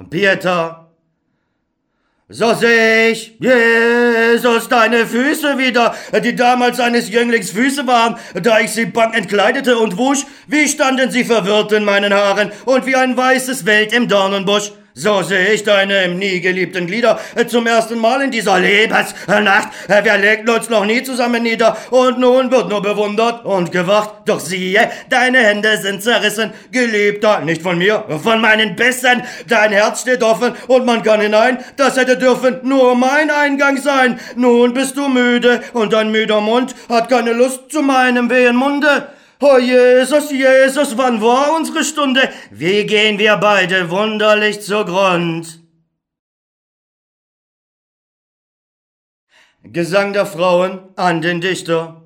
[0.10, 0.84] Pieter,
[2.28, 8.71] so seh ich, Jesus, deine Füße wieder, die damals eines Jünglings Füße waren, da ich
[8.71, 13.15] sie bang entkleidete und wusch, wie standen sie verwirrt in meinen Haaren und wie ein
[13.15, 14.71] weißes Wild im Dornenbusch.
[14.98, 19.68] So sehe ich deine nie geliebten Glieder äh, zum ersten Mal in dieser Lebensnacht.
[19.89, 24.12] Äh, wir legten uns noch nie zusammen nieder und nun wird nur bewundert und gewacht.
[24.24, 29.22] Doch siehe, deine Hände sind zerrissen, Geliebter, nicht von mir, von meinen Bissen.
[29.50, 31.58] Dein Herz steht offen und man kann hinein.
[31.76, 34.18] Das hätte dürfen nur mein Eingang sein.
[34.38, 39.10] Nun bist du müde und dein müder Mund hat keine Lust zu meinem wehen Munde.
[39.48, 42.34] Oh Jesus, Jesus, wann war unsere Stunde?
[42.50, 45.60] Wie gehen wir beide wunderlich zugrund?
[49.62, 52.05] Gesang der Frauen an den Dichter.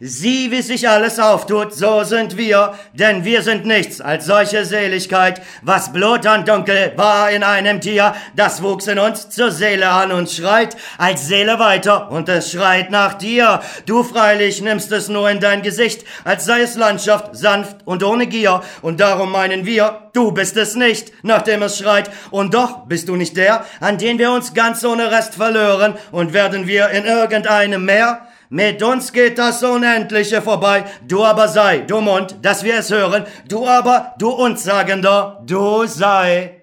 [0.00, 5.42] Sieh, wie sich alles auftut, so sind wir, denn wir sind nichts als solche Seligkeit.
[5.62, 10.12] Was Blut und Dunkel war in einem Tier, das wuchs in uns zur Seele an
[10.12, 13.58] und schreit als Seele weiter und es schreit nach dir.
[13.86, 18.28] Du freilich nimmst es nur in dein Gesicht, als sei es Landschaft, sanft und ohne
[18.28, 18.62] Gier.
[18.82, 22.08] Und darum meinen wir, du bist es nicht, nachdem es schreit.
[22.30, 26.34] Und doch bist du nicht der, an den wir uns ganz ohne Rest verlören und
[26.34, 32.00] werden wir in irgendeinem Meer mit uns geht das Unendliche vorbei, du aber sei, du
[32.00, 36.62] Mund, dass wir es hören, du aber, du Unsagender, du sei.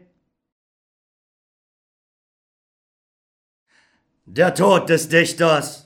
[4.26, 5.85] Der Tod des Dichters.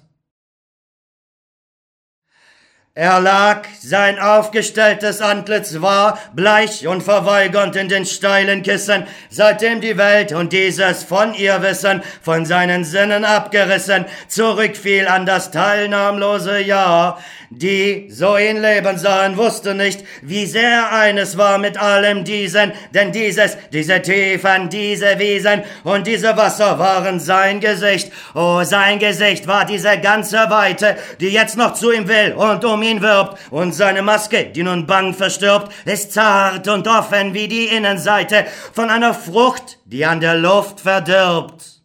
[3.02, 9.98] Er lag, sein aufgestelltes Antlitz war bleich und verweigernd in den steilen Kissen, seitdem die
[9.98, 17.22] Welt und dieses von ihr Wissen von seinen Sinnen abgerissen zurückfiel an das teilnahmlose Jahr.
[17.52, 23.12] Die so ihn leben sahen, wussten nicht, wie sehr eines war mit allem diesen, denn
[23.12, 28.12] dieses, diese Tiefen, diese Wiesen und diese Wasser waren sein Gesicht.
[28.36, 32.84] Oh, sein Gesicht war diese ganze Weite, die jetzt noch zu ihm will und um
[32.90, 37.66] ihn wirbt, und seine Maske, die nun bang verstirbt, ist zart und offen wie die
[37.66, 41.79] Innenseite von einer Frucht, die an der Luft verdirbt.